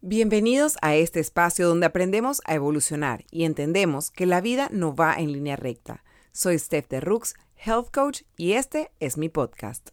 Bienvenidos 0.00 0.78
a 0.80 0.94
este 0.94 1.18
espacio 1.18 1.66
donde 1.66 1.86
aprendemos 1.86 2.40
a 2.44 2.54
evolucionar 2.54 3.24
y 3.32 3.42
entendemos 3.42 4.12
que 4.12 4.26
la 4.26 4.40
vida 4.40 4.68
no 4.70 4.94
va 4.94 5.16
en 5.16 5.32
línea 5.32 5.56
recta. 5.56 6.04
Soy 6.30 6.56
Steph 6.56 6.86
de 6.88 7.00
Rooks, 7.00 7.34
Health 7.56 7.90
Coach, 7.92 8.22
y 8.36 8.52
este 8.52 8.92
es 9.00 9.18
mi 9.18 9.28
podcast. 9.28 9.88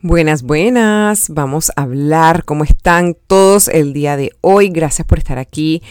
Buenas, 0.00 0.42
buenas. 0.44 1.28
Vamos 1.28 1.72
a 1.76 1.82
hablar 1.82 2.46
cómo 2.46 2.64
están 2.64 3.14
todos 3.26 3.68
el 3.68 3.92
día 3.92 4.16
de 4.16 4.32
hoy. 4.40 4.70
Gracias 4.70 5.06
por 5.06 5.18
estar 5.18 5.36
aquí 5.36 5.82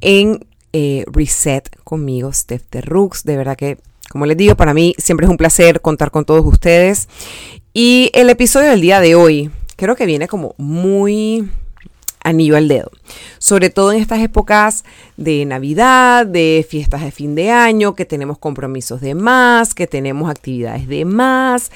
en 0.00 0.46
eh, 0.72 1.04
Reset 1.12 1.68
conmigo, 1.84 2.32
Steph 2.32 2.70
de 2.70 2.80
Rooks. 2.80 3.24
De 3.24 3.36
verdad 3.36 3.58
que, 3.58 3.76
como 4.10 4.26
les 4.26 4.36
digo, 4.36 4.56
para 4.56 4.74
mí 4.74 4.94
siempre 4.98 5.26
es 5.26 5.30
un 5.30 5.36
placer 5.36 5.80
contar 5.80 6.10
con 6.10 6.24
todos 6.24 6.44
ustedes. 6.44 7.08
Y 7.72 8.10
el 8.14 8.30
episodio 8.30 8.70
del 8.70 8.80
día 8.80 9.00
de 9.00 9.14
hoy 9.14 9.50
creo 9.76 9.96
que 9.96 10.06
viene 10.06 10.28
como 10.28 10.54
muy 10.56 11.48
anillo 12.26 12.56
al 12.56 12.68
dedo. 12.68 12.90
Sobre 13.38 13.70
todo 13.70 13.92
en 13.92 14.00
estas 14.00 14.20
épocas 14.20 14.84
de 15.16 15.44
Navidad, 15.44 16.26
de 16.26 16.66
fiestas 16.68 17.02
de 17.02 17.10
fin 17.12 17.34
de 17.34 17.50
año, 17.50 17.94
que 17.94 18.04
tenemos 18.04 18.38
compromisos 18.38 19.00
de 19.00 19.14
más, 19.14 19.74
que 19.74 19.86
tenemos 19.86 20.28
actividades 20.28 20.88
de 20.88 21.04
más. 21.04 21.70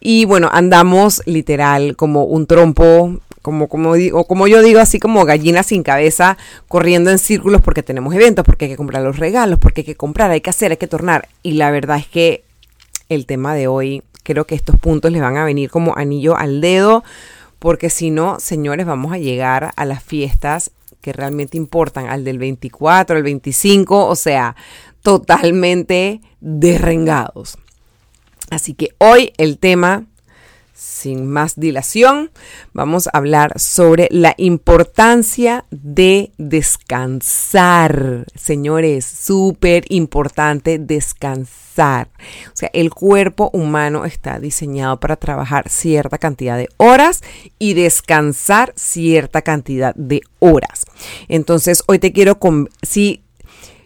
Y 0.00 0.24
bueno, 0.24 0.48
andamos 0.52 1.22
literal 1.26 1.96
como 1.96 2.24
un 2.24 2.46
trompo, 2.46 3.18
como, 3.42 3.68
como, 3.68 3.94
digo, 3.94 4.24
como 4.24 4.46
yo 4.46 4.62
digo, 4.62 4.80
así 4.80 4.98
como 4.98 5.24
gallina 5.24 5.62
sin 5.62 5.82
cabeza, 5.82 6.36
corriendo 6.68 7.10
en 7.10 7.18
círculos 7.18 7.60
porque 7.62 7.82
tenemos 7.82 8.14
eventos, 8.14 8.44
porque 8.44 8.66
hay 8.66 8.70
que 8.70 8.76
comprar 8.76 9.02
los 9.02 9.18
regalos, 9.18 9.58
porque 9.58 9.80
hay 9.80 9.86
que 9.86 9.96
comprar, 9.96 10.30
hay 10.30 10.40
que 10.40 10.50
hacer, 10.50 10.70
hay 10.70 10.76
que 10.76 10.86
tornar. 10.86 11.28
Y 11.42 11.52
la 11.52 11.70
verdad 11.70 11.98
es 11.98 12.06
que 12.06 12.44
el 13.08 13.26
tema 13.26 13.54
de 13.54 13.66
hoy, 13.66 14.02
creo 14.22 14.46
que 14.46 14.54
estos 14.54 14.78
puntos 14.78 15.10
les 15.10 15.22
van 15.22 15.36
a 15.36 15.44
venir 15.44 15.70
como 15.70 15.96
anillo 15.96 16.36
al 16.36 16.60
dedo 16.60 17.02
porque 17.60 17.90
si 17.90 18.10
no, 18.10 18.40
señores, 18.40 18.86
vamos 18.86 19.12
a 19.12 19.18
llegar 19.18 19.72
a 19.76 19.84
las 19.84 20.02
fiestas 20.02 20.72
que 21.02 21.12
realmente 21.12 21.58
importan, 21.58 22.08
al 22.08 22.24
del 22.24 22.38
24, 22.38 23.16
al 23.16 23.22
25, 23.22 24.06
o 24.06 24.16
sea, 24.16 24.56
totalmente 25.02 26.22
derrengados. 26.40 27.58
Así 28.50 28.72
que 28.72 28.94
hoy 28.96 29.34
el 29.36 29.58
tema 29.58 30.06
sin 30.80 31.26
más 31.26 31.60
dilación, 31.60 32.30
vamos 32.72 33.06
a 33.06 33.10
hablar 33.18 33.60
sobre 33.60 34.08
la 34.10 34.34
importancia 34.38 35.66
de 35.70 36.32
descansar. 36.38 38.24
Señores, 38.34 39.04
súper 39.04 39.84
importante 39.90 40.78
descansar. 40.78 42.08
O 42.46 42.56
sea, 42.56 42.70
el 42.72 42.88
cuerpo 42.88 43.50
humano 43.52 44.06
está 44.06 44.38
diseñado 44.38 44.98
para 45.00 45.16
trabajar 45.16 45.68
cierta 45.68 46.16
cantidad 46.16 46.56
de 46.56 46.70
horas 46.78 47.20
y 47.58 47.74
descansar 47.74 48.72
cierta 48.74 49.42
cantidad 49.42 49.94
de 49.96 50.22
horas. 50.38 50.86
Entonces, 51.28 51.82
hoy 51.88 51.98
te 51.98 52.12
quiero, 52.12 52.38
si 52.80 53.22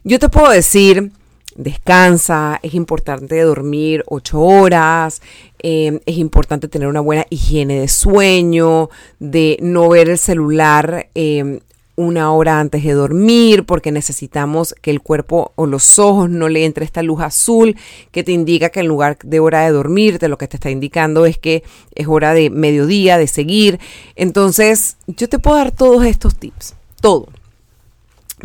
yo 0.05 0.21
te 0.21 0.29
puedo 0.29 0.49
decir, 0.49 1.11
descansa, 1.57 2.59
es 2.63 2.75
importante 2.75 3.41
dormir 3.41 4.03
ocho 4.07 4.41
horas, 4.41 5.23
em, 5.59 6.01
es 6.07 6.19
importante 6.19 6.69
tener 6.69 6.89
una 6.89 7.01
buena 7.01 7.27
higiene 7.31 7.81
de 7.81 7.89
sueño, 7.89 8.91
de 9.19 9.59
no 9.61 9.89
ver 9.89 10.09
el 10.09 10.19
celular 10.19 11.09
em, 11.15 11.61
una 11.97 12.33
hora 12.33 12.59
antes 12.59 12.83
de 12.83 12.93
dormir, 12.93 13.65
porque 13.65 13.93
necesitamos 13.93 14.75
que 14.83 14.91
el 14.91 15.01
cuerpo 15.01 15.53
o 15.55 15.67
los 15.67 15.99
ojos 15.99 16.29
no 16.29 16.49
le 16.49 16.65
entre 16.65 16.85
esta 16.85 17.03
luz 17.03 17.21
azul 17.21 17.77
que 18.11 18.25
te 18.25 18.33
indica 18.33 18.71
que 18.71 18.81
en 18.81 18.89
lugar 18.89 19.19
de 19.23 19.41
hora 19.41 19.65
de 19.65 19.71
dormirte, 19.71 20.29
lo 20.29 20.39
que 20.39 20.49
te 20.49 20.57
está 20.57 20.71
indicando 20.71 21.25
es 21.27 21.39
que 21.39 21.63
es 21.95 22.09
hora 22.09 22.35
de 22.35 22.51
mediodía, 22.51 23.17
de 23.17 23.29
seguir. 23.29 23.79
Entonces, 24.17 24.97
yo 25.07 25.29
te 25.29 25.39
puedo 25.39 25.57
dar 25.57 25.71
todos 25.71 26.05
estos 26.05 26.35
tips, 26.35 26.75
todo. 27.01 27.29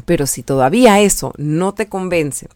Pero 0.06 0.28
si 0.28 0.44
todavía 0.44 1.00
eso 1.00 1.34
no 1.38 1.74
te 1.74 1.88
convence 1.88 2.48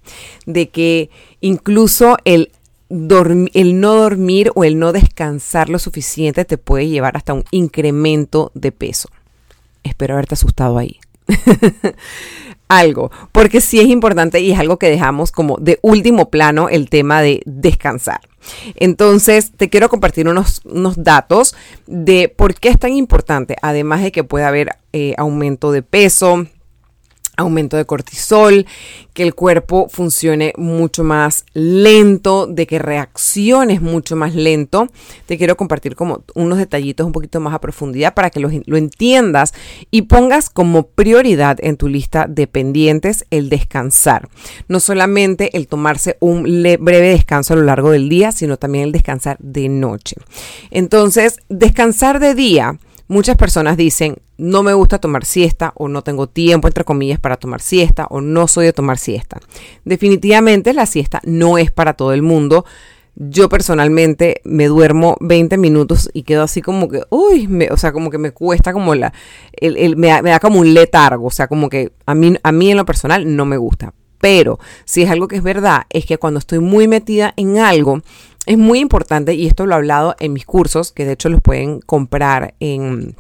de 0.45 0.69
que 0.69 1.09
incluso 1.41 2.17
el, 2.25 2.51
no 2.89 3.93
dormir 3.95 4.51
o 4.55 4.63
el 4.63 4.77
no 4.79 4.91
descansar 4.91 5.69
lo 5.69 5.79
suficiente 5.79 6.45
te 6.45 6.57
puede 6.57 6.87
llevar 6.87 7.17
hasta 7.17 7.33
un 7.33 7.43
incremento 7.51 8.51
de 8.53 8.71
peso. 8.71 9.09
Espero 9.83 10.13
haberte 10.13 10.35
asustado 10.35 10.77
ahí. 10.77 10.99
algo, 12.67 13.11
porque 13.31 13.61
sí 13.61 13.79
es 13.79 13.87
importante 13.87 14.39
y 14.39 14.51
es 14.51 14.59
algo 14.59 14.77
que 14.77 14.89
dejamos 14.89 15.31
como 15.31 15.57
de 15.57 15.79
último 15.81 16.29
plano 16.29 16.69
el 16.69 16.89
tema 16.89 17.21
de 17.21 17.41
descansar. 17.45 18.21
Entonces, 18.75 19.51
te 19.55 19.69
quiero 19.69 19.89
compartir 19.89 20.27
unos, 20.27 20.61
unos 20.65 21.01
datos 21.01 21.55
de 21.87 22.29
por 22.29 22.55
qué 22.55 22.69
es 22.69 22.79
tan 22.79 22.93
importante, 22.93 23.55
además 23.61 24.01
de 24.01 24.11
que 24.11 24.23
puede 24.23 24.45
haber 24.45 24.75
eh, 24.91 25.13
aumento 25.17 25.71
de 25.71 25.81
peso, 25.81 26.47
aumento 27.37 27.77
de 27.77 27.85
cortisol, 27.85 28.65
que 29.13 29.23
el 29.23 29.35
cuerpo 29.35 29.87
funcione 29.89 30.53
mucho 30.57 31.03
más 31.03 31.45
lento, 31.53 32.47
de 32.47 32.67
que 32.67 32.79
reacciones 32.79 33.81
mucho 33.81 34.15
más 34.15 34.35
lento. 34.35 34.87
Te 35.25 35.37
quiero 35.37 35.57
compartir 35.57 35.95
como 35.95 36.23
unos 36.35 36.57
detallitos 36.57 37.05
un 37.05 37.11
poquito 37.11 37.39
más 37.39 37.53
a 37.53 37.61
profundidad 37.61 38.13
para 38.13 38.29
que 38.29 38.39
lo, 38.39 38.49
lo 38.65 38.77
entiendas 38.77 39.53
y 39.91 40.03
pongas 40.03 40.49
como 40.49 40.87
prioridad 40.87 41.57
en 41.61 41.77
tu 41.77 41.87
lista 41.87 42.25
de 42.27 42.47
pendientes 42.47 43.25
el 43.29 43.49
descansar. 43.49 44.29
No 44.67 44.79
solamente 44.79 45.55
el 45.57 45.67
tomarse 45.67 46.17
un 46.19 46.43
breve 46.43 47.09
descanso 47.09 47.53
a 47.53 47.57
lo 47.57 47.63
largo 47.63 47.91
del 47.91 48.09
día, 48.09 48.31
sino 48.31 48.57
también 48.57 48.85
el 48.85 48.91
descansar 48.91 49.37
de 49.39 49.69
noche. 49.69 50.15
Entonces, 50.71 51.39
descansar 51.49 52.19
de 52.19 52.35
día 52.35 52.79
Muchas 53.13 53.37
personas 53.37 53.77
dicen, 53.77 54.15
no 54.39 54.63
me 54.63 54.73
gusta 54.73 54.97
tomar 54.97 55.23
siesta 55.23 55.71
o 55.75 55.87
no 55.87 56.01
tengo 56.01 56.25
tiempo, 56.25 56.67
entre 56.67 56.83
comillas, 56.83 57.19
para 57.19 57.37
tomar 57.37 57.61
siesta 57.61 58.07
o 58.09 58.21
no 58.21 58.47
soy 58.47 58.65
de 58.65 58.73
tomar 58.73 58.97
siesta. 58.97 59.39
Definitivamente 59.85 60.73
la 60.73 60.87
siesta 60.87 61.21
no 61.23 61.59
es 61.59 61.69
para 61.69 61.93
todo 61.93 62.11
el 62.13 62.23
mundo. 62.23 62.65
Yo 63.13 63.49
personalmente 63.49 64.41
me 64.45 64.65
duermo 64.65 65.15
20 65.19 65.59
minutos 65.59 66.09
y 66.11 66.23
quedo 66.23 66.41
así 66.41 66.63
como 66.63 66.89
que, 66.89 67.03
uy, 67.11 67.47
o 67.69 67.77
sea, 67.77 67.91
como 67.91 68.09
que 68.09 68.17
me 68.17 68.31
cuesta 68.31 68.73
como 68.73 68.95
la, 68.95 69.13
el, 69.51 69.95
me, 69.95 70.07
da, 70.07 70.39
como 70.39 70.59
un 70.59 70.73
letargo, 70.73 71.27
o 71.27 71.29
sea, 71.29 71.47
como 71.47 71.69
que 71.69 71.91
a 72.07 72.15
mí, 72.15 72.35
a 72.41 72.51
mí 72.51 72.71
en 72.71 72.77
lo 72.77 72.85
personal 72.87 73.35
no 73.35 73.45
me 73.45 73.57
gusta. 73.57 73.93
Pero 74.23 74.57
si 74.85 75.03
es 75.03 75.11
algo 75.11 75.27
que 75.27 75.35
es 75.35 75.43
verdad, 75.43 75.83
es 75.89 76.07
que 76.07 76.17
cuando 76.17 76.39
estoy 76.39 76.59
muy 76.59 76.87
metida 76.87 77.33
en 77.35 77.59
algo, 77.59 78.01
es 78.45 78.57
muy 78.57 78.79
importante, 78.79 79.33
y 79.35 79.47
esto 79.47 79.65
lo 79.65 79.73
he 79.73 79.77
hablado 79.77 80.15
en 80.19 80.33
mis 80.33 80.45
cursos, 80.45 80.91
que 80.91 81.05
de 81.05 81.13
hecho 81.13 81.29
los 81.29 81.41
pueden 81.41 81.79
comprar 81.79 82.55
en, 82.59 83.15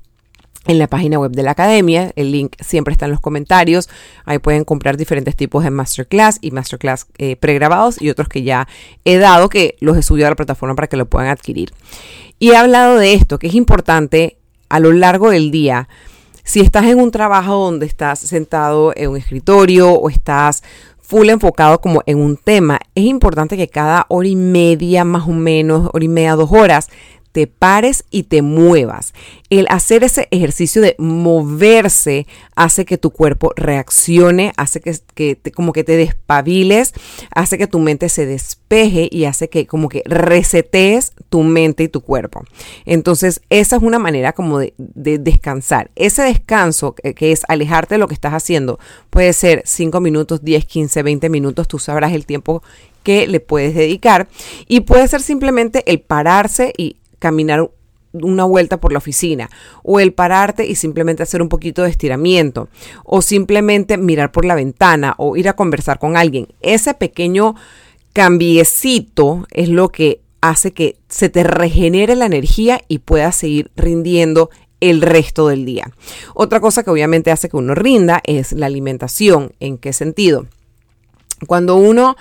la 0.65 0.87
página 0.87 1.19
web 1.19 1.31
de 1.31 1.43
la 1.43 1.51
academia. 1.51 2.13
El 2.15 2.31
link 2.31 2.55
siempre 2.61 2.93
está 2.93 3.05
en 3.05 3.11
los 3.11 3.19
comentarios. 3.19 3.89
Ahí 4.23 4.39
pueden 4.39 4.63
comprar 4.63 4.95
diferentes 4.95 5.35
tipos 5.35 5.63
de 5.63 5.69
masterclass 5.69 6.37
y 6.39 6.51
masterclass 6.51 7.07
eh, 7.17 7.35
pregrabados 7.35 8.01
y 8.01 8.09
otros 8.09 8.29
que 8.29 8.43
ya 8.43 8.67
he 9.03 9.17
dado 9.17 9.49
que 9.49 9.75
los 9.81 9.97
he 9.97 10.01
subido 10.01 10.27
a 10.27 10.29
la 10.29 10.37
plataforma 10.37 10.75
para 10.75 10.87
que 10.87 10.95
lo 10.95 11.05
puedan 11.05 11.29
adquirir. 11.29 11.73
Y 12.39 12.51
he 12.51 12.55
hablado 12.55 12.97
de 12.97 13.13
esto, 13.13 13.39
que 13.39 13.47
es 13.47 13.55
importante 13.55 14.37
a 14.69 14.79
lo 14.79 14.93
largo 14.93 15.31
del 15.31 15.51
día. 15.51 15.89
Si 16.45 16.59
estás 16.59 16.85
en 16.85 16.99
un 16.99 17.11
trabajo 17.11 17.55
donde 17.55 17.85
estás 17.85 18.19
sentado 18.19 18.93
en 18.95 19.11
un 19.11 19.17
escritorio 19.17 19.91
o 19.91 20.09
estás 20.09 20.63
full 21.03 21.29
enfocado 21.29 21.79
como 21.79 22.01
en 22.05 22.17
un 22.17 22.37
tema, 22.37 22.79
es 22.95 23.03
importante 23.03 23.57
que 23.57 23.67
cada 23.67 24.05
hora 24.07 24.27
y 24.27 24.35
media, 24.35 25.03
más 25.03 25.27
o 25.27 25.31
menos, 25.31 25.89
hora 25.93 26.05
y 26.05 26.07
media, 26.07 26.35
dos 26.35 26.51
horas, 26.51 26.89
te 27.33 27.47
pares 27.47 28.05
y 28.11 28.23
te 28.23 28.41
muevas. 28.41 29.13
El 29.49 29.65
hacer 29.69 30.03
ese 30.03 30.27
ejercicio 30.31 30.81
de 30.81 30.95
moverse 30.99 32.27
hace 32.55 32.85
que 32.85 32.99
tu 32.99 33.09
cuerpo 33.09 33.51
reaccione, 33.55 34.53
hace 34.55 34.79
que, 34.79 35.37
como 35.51 35.73
que 35.73 35.83
te 35.83 35.97
despabiles, 35.97 36.93
hace 37.31 37.57
que 37.57 37.65
tu 37.65 37.79
mente 37.79 38.07
se 38.07 38.27
despeje 38.27 39.09
y 39.11 39.25
hace 39.25 39.49
que 39.49 39.65
como 39.65 39.89
que 39.89 40.03
resetees 40.05 41.13
tu 41.29 41.41
mente 41.41 41.83
y 41.83 41.87
tu 41.87 42.01
cuerpo. 42.01 42.43
Entonces, 42.85 43.41
esa 43.49 43.77
es 43.77 43.81
una 43.81 43.99
manera 43.99 44.33
como 44.33 44.59
de, 44.59 44.73
descansar. 44.77 45.89
Ese 45.95 46.21
descanso 46.21 46.93
que, 46.93 47.15
que 47.15 47.31
es 47.31 47.41
alejarte 47.47 47.95
de 47.95 47.99
lo 47.99 48.07
que 48.07 48.13
estás 48.13 48.33
haciendo 48.33 48.79
puede 49.09 49.33
ser 49.33 49.63
5 49.65 49.99
minutos, 50.01 50.43
10, 50.43 50.65
15, 50.65 51.01
20 51.01 51.29
minutos, 51.29 51.67
tú 51.67 51.79
sabrás 51.79 52.13
el 52.13 52.27
tiempo 52.27 52.61
que 53.01 53.27
le 53.27 53.39
puedes 53.39 53.75
dedicar 53.75 54.27
y 54.67 54.81
puede 54.81 55.07
ser 55.07 55.21
simplemente 55.21 55.83
el 55.91 55.99
pararse 55.99 56.73
y 56.77 56.97
caminar 57.23 57.71
una 58.11 58.43
vuelta 58.43 58.81
por 58.81 58.91
la 58.91 58.97
oficina 58.97 59.49
o 59.81 60.01
el 60.01 60.11
pararte 60.11 60.67
y 60.67 60.75
simplemente 60.75 61.23
hacer 61.23 61.41
un 61.41 61.47
poquito 61.47 61.83
de 61.83 61.89
estiramiento 61.89 62.67
o 63.05 63.21
simplemente 63.21 63.97
mirar 63.97 64.33
por 64.33 64.43
la 64.43 64.55
ventana 64.55 65.15
o 65.17 65.37
ir 65.37 65.47
a 65.47 65.55
conversar 65.55 65.99
con 65.99 66.17
alguien. 66.17 66.49
Ese 66.59 66.93
pequeño 66.93 67.55
cambiecito 68.11 69.47
es 69.51 69.69
lo 69.69 69.87
que 69.87 70.19
hace 70.41 70.73
que 70.73 70.97
se 71.07 71.29
te 71.29 71.43
regenere 71.43 72.17
la 72.17 72.25
energía 72.25 72.81
y 72.89 72.99
puedas 72.99 73.37
seguir 73.37 73.71
rindiendo 73.77 74.49
el 74.81 75.01
resto 75.01 75.47
del 75.47 75.63
día. 75.63 75.89
Otra 76.33 76.59
cosa 76.59 76.83
que 76.83 76.91
obviamente 76.91 77.31
hace 77.31 77.47
que 77.47 77.55
uno 77.55 77.73
rinda 77.73 78.21
es 78.25 78.51
la 78.51 78.65
alimentación. 78.65 79.53
¿En 79.61 79.77
qué 79.77 79.93
sentido? 79.93 80.45
Cuando 81.47 81.77
uno 81.77 82.17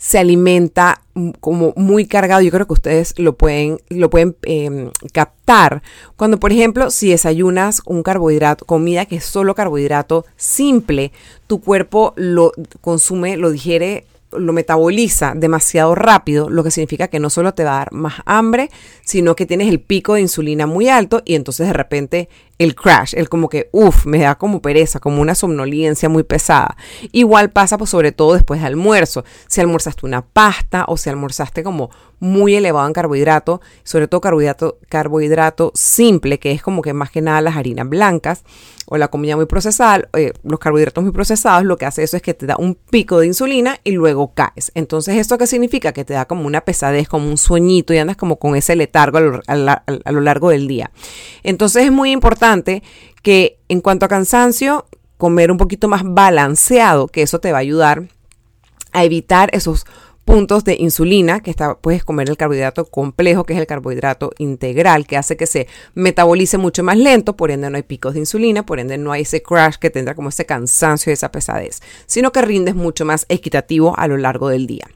se 0.00 0.18
alimenta 0.18 1.02
como 1.40 1.74
muy 1.76 2.06
cargado. 2.06 2.40
Yo 2.40 2.50
creo 2.50 2.66
que 2.66 2.72
ustedes 2.72 3.12
lo 3.18 3.36
pueden, 3.36 3.78
lo 3.90 4.08
pueden 4.08 4.34
em, 4.44 4.90
captar. 5.12 5.82
Cuando, 6.16 6.40
por 6.40 6.52
ejemplo, 6.52 6.90
si 6.90 7.10
desayunas 7.10 7.82
un 7.84 8.02
carbohidrato, 8.02 8.64
comida 8.64 9.04
que 9.04 9.16
es 9.16 9.24
solo 9.24 9.54
carbohidrato 9.54 10.24
simple, 10.36 11.12
tu 11.46 11.60
cuerpo 11.60 12.14
lo 12.16 12.52
consume, 12.80 13.36
lo 13.36 13.50
digiere 13.50 14.06
lo 14.32 14.52
metaboliza 14.52 15.34
demasiado 15.34 15.94
rápido, 15.94 16.48
lo 16.48 16.62
que 16.62 16.70
significa 16.70 17.08
que 17.08 17.18
no 17.18 17.30
solo 17.30 17.54
te 17.54 17.64
va 17.64 17.76
a 17.76 17.78
dar 17.78 17.92
más 17.92 18.14
hambre, 18.26 18.70
sino 19.04 19.34
que 19.36 19.46
tienes 19.46 19.68
el 19.68 19.80
pico 19.80 20.14
de 20.14 20.20
insulina 20.20 20.66
muy 20.66 20.88
alto 20.88 21.22
y 21.24 21.34
entonces 21.34 21.66
de 21.66 21.72
repente 21.72 22.28
el 22.58 22.74
crash, 22.74 23.14
el 23.16 23.28
como 23.28 23.48
que, 23.48 23.70
uff, 23.72 24.06
me 24.06 24.18
da 24.18 24.36
como 24.36 24.60
pereza, 24.60 25.00
como 25.00 25.22
una 25.22 25.34
somnolencia 25.34 26.08
muy 26.08 26.22
pesada. 26.22 26.76
Igual 27.10 27.50
pasa 27.50 27.78
pues 27.78 27.90
sobre 27.90 28.12
todo 28.12 28.34
después 28.34 28.60
de 28.60 28.66
almuerzo. 28.66 29.24
Si 29.48 29.60
almorzaste 29.60 30.06
una 30.06 30.22
pasta 30.22 30.84
o 30.86 30.96
si 30.96 31.08
almorzaste 31.08 31.62
como 31.62 31.90
muy 32.20 32.54
elevado 32.54 32.86
en 32.86 32.92
carbohidrato, 32.92 33.60
sobre 33.82 34.06
todo 34.06 34.20
carbohidrato, 34.20 35.72
simple, 35.74 36.38
que 36.38 36.52
es 36.52 36.62
como 36.62 36.82
que 36.82 36.92
más 36.92 37.10
que 37.10 37.22
nada 37.22 37.40
las 37.40 37.56
harinas 37.56 37.88
blancas 37.88 38.44
o 38.86 38.98
la 38.98 39.08
comida 39.08 39.36
muy 39.36 39.46
procesada, 39.46 40.08
eh, 40.12 40.32
los 40.42 40.60
carbohidratos 40.60 41.02
muy 41.02 41.12
procesados, 41.12 41.64
lo 41.64 41.76
que 41.76 41.86
hace 41.86 42.02
eso 42.02 42.16
es 42.16 42.22
que 42.22 42.34
te 42.34 42.46
da 42.46 42.56
un 42.58 42.74
pico 42.74 43.20
de 43.20 43.26
insulina 43.26 43.78
y 43.84 43.92
luego 43.92 44.34
caes. 44.34 44.70
Entonces, 44.74 45.16
¿esto 45.16 45.38
qué 45.38 45.46
significa? 45.46 45.92
Que 45.92 46.04
te 46.04 46.14
da 46.14 46.26
como 46.26 46.46
una 46.46 46.60
pesadez, 46.60 47.08
como 47.08 47.28
un 47.28 47.38
sueñito 47.38 47.94
y 47.94 47.98
andas 47.98 48.16
como 48.16 48.36
con 48.36 48.54
ese 48.54 48.76
letargo 48.76 49.18
a 49.46 50.12
lo 50.12 50.20
largo 50.20 50.50
del 50.50 50.68
día. 50.68 50.90
Entonces, 51.42 51.84
es 51.84 51.92
muy 51.92 52.10
importante 52.10 52.82
que 53.22 53.58
en 53.68 53.80
cuanto 53.80 54.06
a 54.06 54.08
cansancio, 54.08 54.86
comer 55.16 55.50
un 55.50 55.58
poquito 55.58 55.86
más 55.86 56.02
balanceado, 56.04 57.06
que 57.06 57.22
eso 57.22 57.40
te 57.40 57.52
va 57.52 57.58
a 57.58 57.60
ayudar 57.60 58.08
a 58.92 59.04
evitar 59.04 59.50
esos 59.52 59.86
puntos 60.30 60.62
de 60.62 60.76
insulina, 60.78 61.40
que 61.40 61.50
está, 61.50 61.74
puedes 61.74 62.04
comer 62.04 62.30
el 62.30 62.36
carbohidrato 62.36 62.84
complejo, 62.84 63.42
que 63.42 63.54
es 63.54 63.58
el 63.58 63.66
carbohidrato 63.66 64.30
integral, 64.38 65.04
que 65.04 65.16
hace 65.16 65.36
que 65.36 65.46
se 65.46 65.66
metabolice 65.94 66.56
mucho 66.56 66.84
más 66.84 66.96
lento, 66.96 67.36
por 67.36 67.50
ende 67.50 67.68
no 67.68 67.76
hay 67.76 67.82
picos 67.82 68.14
de 68.14 68.20
insulina, 68.20 68.64
por 68.64 68.78
ende 68.78 68.96
no 68.96 69.10
hay 69.10 69.22
ese 69.22 69.42
crash 69.42 69.74
que 69.74 69.90
tendrá 69.90 70.14
como 70.14 70.28
ese 70.28 70.46
cansancio 70.46 71.10
y 71.10 71.14
esa 71.14 71.32
pesadez, 71.32 71.80
sino 72.06 72.30
que 72.30 72.42
rindes 72.42 72.76
mucho 72.76 73.04
más 73.04 73.26
equitativo 73.28 73.98
a 73.98 74.06
lo 74.06 74.18
largo 74.18 74.48
del 74.48 74.68
día. 74.68 74.86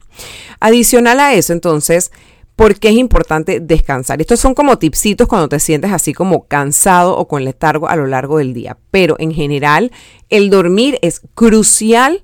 Adicional 0.61 1.19
a 1.19 1.33
eso, 1.33 1.51
entonces, 1.51 2.11
¿Por 2.55 2.79
qué 2.79 2.87
es 2.87 2.95
importante 2.95 3.59
descansar? 3.59 4.21
Estos 4.21 4.39
son 4.39 4.53
como 4.53 4.79
tipsitos 4.79 5.27
cuando 5.27 5.49
te 5.49 5.59
sientes 5.59 5.91
así 5.91 6.13
como 6.13 6.47
cansado 6.47 7.17
o 7.17 7.27
con 7.27 7.43
letargo 7.43 7.89
a 7.89 7.97
lo 7.97 8.07
largo 8.07 8.37
del 8.37 8.53
día. 8.53 8.77
Pero 8.91 9.17
en 9.19 9.33
general, 9.33 9.91
el 10.29 10.49
dormir 10.49 10.97
es 11.01 11.19
crucial 11.33 12.23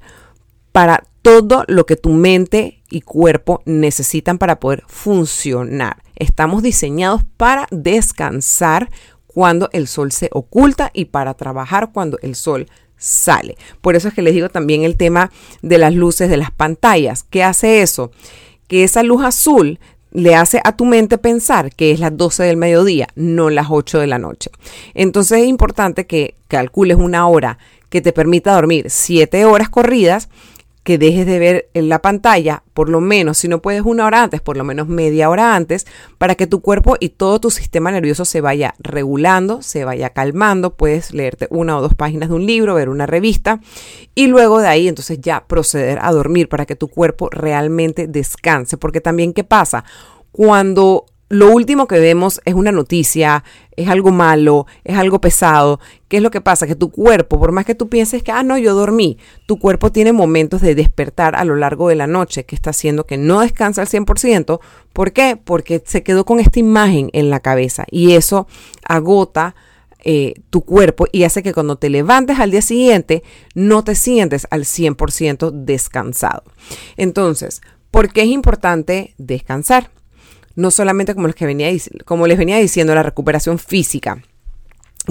para 0.71 1.03
todo 1.21 1.65
lo 1.67 1.85
que 1.85 1.97
tu 1.97 2.11
mente 2.11 2.80
y 2.91 3.01
cuerpo 3.01 3.63
necesitan 3.65 4.37
para 4.37 4.59
poder 4.59 4.83
funcionar. 4.87 6.03
Estamos 6.15 6.61
diseñados 6.61 7.23
para 7.37 7.67
descansar 7.71 8.91
cuando 9.25 9.69
el 9.71 9.87
sol 9.87 10.11
se 10.11 10.29
oculta 10.33 10.91
y 10.93 11.05
para 11.05 11.33
trabajar 11.33 11.91
cuando 11.93 12.19
el 12.21 12.35
sol 12.35 12.67
sale. 12.97 13.57
Por 13.81 13.95
eso 13.95 14.09
es 14.09 14.13
que 14.13 14.21
les 14.21 14.35
digo 14.35 14.49
también 14.49 14.83
el 14.83 14.97
tema 14.97 15.31
de 15.61 15.77
las 15.79 15.95
luces 15.95 16.29
de 16.29 16.37
las 16.37 16.51
pantallas. 16.51 17.23
¿Qué 17.23 17.43
hace 17.43 17.81
eso? 17.81 18.11
Que 18.67 18.83
esa 18.83 19.01
luz 19.01 19.23
azul 19.23 19.79
le 20.11 20.35
hace 20.35 20.61
a 20.63 20.75
tu 20.75 20.85
mente 20.85 21.17
pensar 21.17 21.73
que 21.73 21.91
es 21.91 21.99
las 21.99 22.15
12 22.15 22.43
del 22.43 22.57
mediodía, 22.57 23.07
no 23.15 23.49
las 23.49 23.67
8 23.69 23.99
de 23.99 24.07
la 24.07 24.19
noche. 24.19 24.51
Entonces 24.93 25.39
es 25.39 25.47
importante 25.47 26.05
que 26.05 26.35
calcules 26.47 26.97
una 26.97 27.27
hora 27.27 27.57
que 27.89 28.01
te 28.01 28.13
permita 28.13 28.53
dormir 28.53 28.85
7 28.89 29.45
horas 29.45 29.69
corridas 29.69 30.29
que 30.83 30.97
dejes 30.97 31.27
de 31.27 31.37
ver 31.37 31.69
en 31.75 31.89
la 31.89 32.01
pantalla, 32.01 32.63
por 32.73 32.89
lo 32.89 33.01
menos, 33.01 33.37
si 33.37 33.47
no 33.47 33.61
puedes 33.61 33.83
una 33.83 34.05
hora 34.05 34.23
antes, 34.23 34.41
por 34.41 34.57
lo 34.57 34.63
menos 34.63 34.87
media 34.87 35.29
hora 35.29 35.55
antes, 35.55 35.85
para 36.17 36.33
que 36.33 36.47
tu 36.47 36.61
cuerpo 36.61 36.97
y 36.99 37.09
todo 37.09 37.39
tu 37.39 37.51
sistema 37.51 37.91
nervioso 37.91 38.25
se 38.25 38.41
vaya 38.41 38.73
regulando, 38.79 39.61
se 39.61 39.85
vaya 39.85 40.09
calmando. 40.09 40.73
Puedes 40.75 41.13
leerte 41.13 41.47
una 41.51 41.77
o 41.77 41.81
dos 41.81 41.93
páginas 41.93 42.29
de 42.29 42.35
un 42.35 42.47
libro, 42.47 42.73
ver 42.73 42.89
una 42.89 43.05
revista 43.05 43.59
y 44.15 44.27
luego 44.27 44.59
de 44.59 44.67
ahí 44.69 44.87
entonces 44.87 45.19
ya 45.21 45.45
proceder 45.45 45.99
a 46.01 46.11
dormir 46.11 46.49
para 46.49 46.65
que 46.65 46.75
tu 46.75 46.87
cuerpo 46.87 47.29
realmente 47.29 48.07
descanse. 48.07 48.77
Porque 48.77 49.01
también, 49.01 49.33
¿qué 49.33 49.43
pasa? 49.43 49.83
Cuando 50.31 51.05
lo 51.31 51.49
último 51.49 51.87
que 51.87 51.97
vemos 51.97 52.41
es 52.43 52.53
una 52.53 52.73
noticia, 52.73 53.45
es 53.77 53.87
algo 53.87 54.11
malo, 54.11 54.67
es 54.83 54.97
algo 54.97 55.21
pesado. 55.21 55.79
¿Qué 56.09 56.17
es 56.17 56.23
lo 56.23 56.29
que 56.29 56.41
pasa? 56.41 56.67
Que 56.67 56.75
tu 56.75 56.91
cuerpo, 56.91 57.39
por 57.39 57.53
más 57.53 57.65
que 57.65 57.73
tú 57.73 57.87
pienses 57.87 58.21
que, 58.21 58.33
ah, 58.33 58.43
no, 58.43 58.57
yo 58.57 58.75
dormí, 58.75 59.17
tu 59.45 59.57
cuerpo 59.57 59.93
tiene 59.93 60.11
momentos 60.11 60.59
de 60.59 60.75
despertar 60.75 61.37
a 61.37 61.45
lo 61.45 61.55
largo 61.55 61.87
de 61.87 61.95
la 61.95 62.05
noche 62.05 62.43
que 62.43 62.53
está 62.53 62.71
haciendo 62.71 63.05
que 63.05 63.17
no 63.17 63.39
descansa 63.39 63.81
al 63.81 63.87
100%. 63.87 64.59
¿Por 64.91 65.13
qué? 65.13 65.39
Porque 65.41 65.81
se 65.85 66.03
quedó 66.03 66.25
con 66.25 66.41
esta 66.41 66.59
imagen 66.59 67.09
en 67.13 67.29
la 67.29 67.39
cabeza 67.39 67.85
y 67.89 68.11
eso 68.11 68.47
agota. 68.83 69.55
Eh, 70.03 70.33
tu 70.49 70.61
cuerpo 70.61 71.05
y 71.11 71.25
hace 71.25 71.43
que 71.43 71.53
cuando 71.53 71.75
te 71.75 71.87
levantes 71.87 72.39
al 72.39 72.49
día 72.49 72.63
siguiente 72.63 73.21
no 73.53 73.83
te 73.83 73.93
sientes 73.93 74.47
al 74.49 74.63
100% 74.63 75.51
descansado. 75.51 76.41
Entonces, 76.97 77.61
¿por 77.91 78.11
qué 78.11 78.23
es 78.23 78.29
importante 78.29 79.13
descansar? 79.19 79.91
No 80.61 80.71
solamente 80.71 81.13
como 81.13 81.27
les, 81.27 81.35
que 81.35 81.45
venía, 81.45 81.69
como 82.05 82.27
les 82.27 82.37
venía 82.37 82.57
diciendo, 82.57 82.95
la 82.95 83.03
recuperación 83.03 83.59
física, 83.59 84.21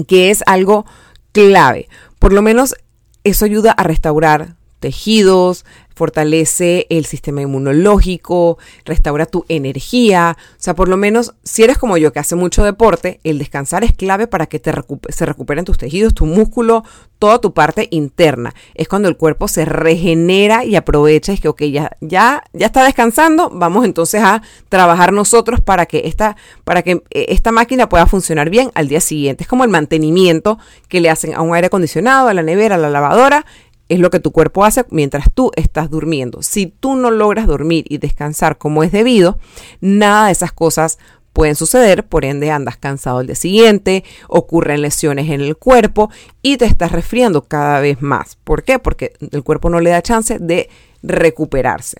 que 0.07 0.31
es 0.31 0.43
algo 0.45 0.85
clave. 1.31 1.87
Por 2.19 2.33
lo 2.33 2.41
menos 2.41 2.75
eso 3.23 3.45
ayuda 3.45 3.71
a 3.71 3.83
restaurar 3.83 4.55
tejidos, 4.79 5.65
fortalece 5.93 6.87
el 6.89 7.05
sistema 7.05 7.41
inmunológico, 7.41 8.57
restaura 8.85 9.25
tu 9.25 9.45
energía. 9.49 10.37
O 10.39 10.55
sea, 10.57 10.75
por 10.75 10.87
lo 10.87 10.97
menos 10.97 11.33
si 11.43 11.63
eres 11.63 11.77
como 11.77 11.97
yo 11.97 12.11
que 12.13 12.19
hace 12.19 12.35
mucho 12.35 12.63
deporte, 12.63 13.19
el 13.23 13.37
descansar 13.37 13.83
es 13.83 13.93
clave 13.93 14.27
para 14.27 14.47
que 14.47 14.59
te 14.59 14.71
se 15.09 15.25
recuperen 15.25 15.65
tus 15.65 15.77
tejidos, 15.77 16.13
tu 16.13 16.25
músculo, 16.25 16.83
toda 17.19 17.39
tu 17.39 17.53
parte 17.53 17.87
interna. 17.91 18.53
Es 18.73 18.87
cuando 18.87 19.07
el 19.07 19.17
cuerpo 19.17 19.47
se 19.47 19.65
regenera 19.65 20.65
y 20.65 20.75
aprovecha. 20.75 21.33
Es 21.33 21.39
que, 21.39 21.47
ok, 21.47 21.63
ya, 21.63 21.97
ya, 22.01 22.43
ya 22.53 22.65
está 22.65 22.83
descansando, 22.83 23.49
vamos 23.49 23.85
entonces 23.85 24.23
a 24.23 24.41
trabajar 24.69 25.13
nosotros 25.13 25.61
para 25.61 25.85
que, 25.85 26.03
esta, 26.05 26.35
para 26.63 26.81
que 26.81 27.03
eh, 27.11 27.25
esta 27.29 27.51
máquina 27.51 27.89
pueda 27.89 28.07
funcionar 28.07 28.49
bien 28.49 28.71
al 28.73 28.87
día 28.87 29.01
siguiente. 29.01 29.43
Es 29.43 29.47
como 29.47 29.63
el 29.63 29.69
mantenimiento 29.69 30.57
que 30.87 30.99
le 30.99 31.09
hacen 31.09 31.33
a 31.33 31.41
un 31.41 31.53
aire 31.53 31.67
acondicionado, 31.67 32.27
a 32.27 32.33
la 32.33 32.43
nevera, 32.43 32.75
a 32.75 32.79
la 32.79 32.89
lavadora 32.89 33.45
es 33.91 33.99
lo 33.99 34.09
que 34.09 34.21
tu 34.21 34.31
cuerpo 34.31 34.63
hace 34.63 34.85
mientras 34.89 35.25
tú 35.33 35.51
estás 35.57 35.89
durmiendo. 35.89 36.41
Si 36.41 36.65
tú 36.65 36.95
no 36.95 37.11
logras 37.11 37.45
dormir 37.45 37.83
y 37.89 37.97
descansar 37.97 38.57
como 38.57 38.83
es 38.83 38.93
debido, 38.93 39.37
nada 39.81 40.27
de 40.27 40.31
esas 40.31 40.53
cosas 40.53 40.97
pueden 41.33 41.55
suceder, 41.55 42.07
por 42.07 42.23
ende 42.23 42.51
andas 42.51 42.77
cansado 42.77 43.19
el 43.19 43.27
día 43.27 43.35
siguiente, 43.35 44.05
ocurren 44.29 44.81
lesiones 44.81 45.29
en 45.29 45.41
el 45.41 45.57
cuerpo 45.57 46.09
y 46.41 46.55
te 46.55 46.65
estás 46.65 46.93
resfriando 46.93 47.43
cada 47.43 47.81
vez 47.81 48.01
más. 48.01 48.37
¿Por 48.45 48.63
qué? 48.63 48.79
Porque 48.79 49.11
el 49.31 49.43
cuerpo 49.43 49.69
no 49.69 49.81
le 49.81 49.89
da 49.89 50.01
chance 50.01 50.39
de 50.39 50.69
recuperarse. 51.03 51.97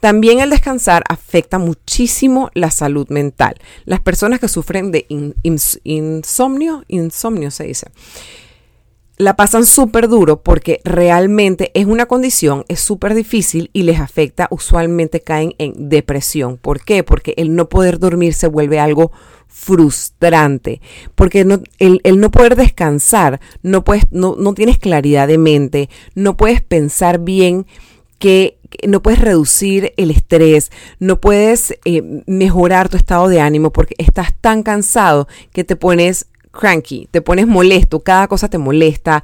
También 0.00 0.40
el 0.40 0.50
descansar 0.50 1.04
afecta 1.08 1.56
muchísimo 1.56 2.50
la 2.52 2.70
salud 2.70 3.08
mental. 3.08 3.54
Las 3.86 4.00
personas 4.00 4.40
que 4.40 4.48
sufren 4.48 4.92
de 4.92 5.06
insomnio, 5.08 6.84
insomnio 6.88 7.50
se 7.50 7.64
dice, 7.64 7.86
la 9.16 9.36
pasan 9.36 9.64
súper 9.64 10.08
duro 10.08 10.42
porque 10.42 10.80
realmente 10.84 11.70
es 11.74 11.86
una 11.86 12.06
condición, 12.06 12.64
es 12.68 12.80
súper 12.80 13.14
difícil 13.14 13.70
y 13.72 13.82
les 13.82 14.00
afecta, 14.00 14.48
usualmente 14.50 15.20
caen 15.20 15.54
en 15.58 15.88
depresión. 15.88 16.56
¿Por 16.56 16.84
qué? 16.84 17.04
Porque 17.04 17.34
el 17.36 17.54
no 17.54 17.68
poder 17.68 17.98
dormir 17.98 18.34
se 18.34 18.48
vuelve 18.48 18.80
algo 18.80 19.12
frustrante, 19.46 20.80
porque 21.14 21.44
no, 21.44 21.60
el, 21.78 22.00
no 22.18 22.30
poder 22.32 22.56
descansar, 22.56 23.40
no, 23.62 23.84
puedes, 23.84 24.04
no, 24.10 24.34
no 24.36 24.52
tienes 24.52 24.78
claridad 24.78 25.28
de 25.28 25.38
mente, 25.38 25.88
no 26.16 26.36
puedes 26.36 26.60
pensar 26.60 27.20
bien 27.20 27.66
que 28.18 28.58
no 28.88 29.00
puedes 29.00 29.20
reducir 29.20 29.92
el 29.96 30.10
estrés, 30.10 30.72
no 30.98 31.20
puedes 31.20 31.78
eh, 31.84 32.22
mejorar 32.26 32.88
tu 32.88 32.96
estado 32.96 33.28
de 33.28 33.40
ánimo 33.40 33.72
porque 33.72 33.94
estás 33.98 34.34
tan 34.40 34.64
cansado 34.64 35.28
que 35.52 35.62
te 35.62 35.76
pones 35.76 36.26
cranky, 36.54 37.08
te 37.10 37.20
pones 37.20 37.46
molesto, 37.46 38.00
cada 38.00 38.28
cosa 38.28 38.48
te 38.48 38.58
molesta, 38.58 39.22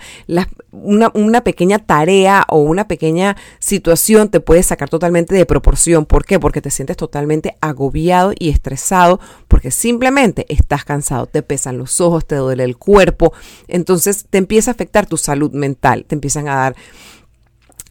una, 0.72 1.40
pequeña 1.42 1.78
tarea 1.78 2.44
o 2.48 2.58
una 2.58 2.86
pequeña 2.86 3.36
situación 3.58 4.28
te 4.28 4.40
puede 4.40 4.62
sacar 4.62 4.88
totalmente 4.88 5.34
de 5.34 5.46
proporción. 5.46 6.06
¿Por 6.06 6.24
qué? 6.24 6.38
Porque 6.38 6.60
te 6.60 6.70
sientes 6.70 6.96
totalmente 6.96 7.56
agobiado 7.60 8.32
y 8.38 8.50
estresado 8.50 9.20
porque 9.48 9.70
simplemente 9.70 10.46
estás 10.48 10.84
cansado, 10.84 11.26
te 11.26 11.42
pesan 11.42 11.78
los 11.78 12.00
ojos, 12.00 12.26
te 12.26 12.36
duele 12.36 12.64
el 12.64 12.76
cuerpo, 12.76 13.32
entonces 13.68 14.26
te 14.28 14.38
empieza 14.38 14.70
a 14.70 14.74
afectar 14.74 15.06
tu 15.06 15.16
salud 15.16 15.52
mental, 15.52 16.04
te 16.06 16.14
empiezan 16.14 16.48
a 16.48 16.56
dar 16.56 16.76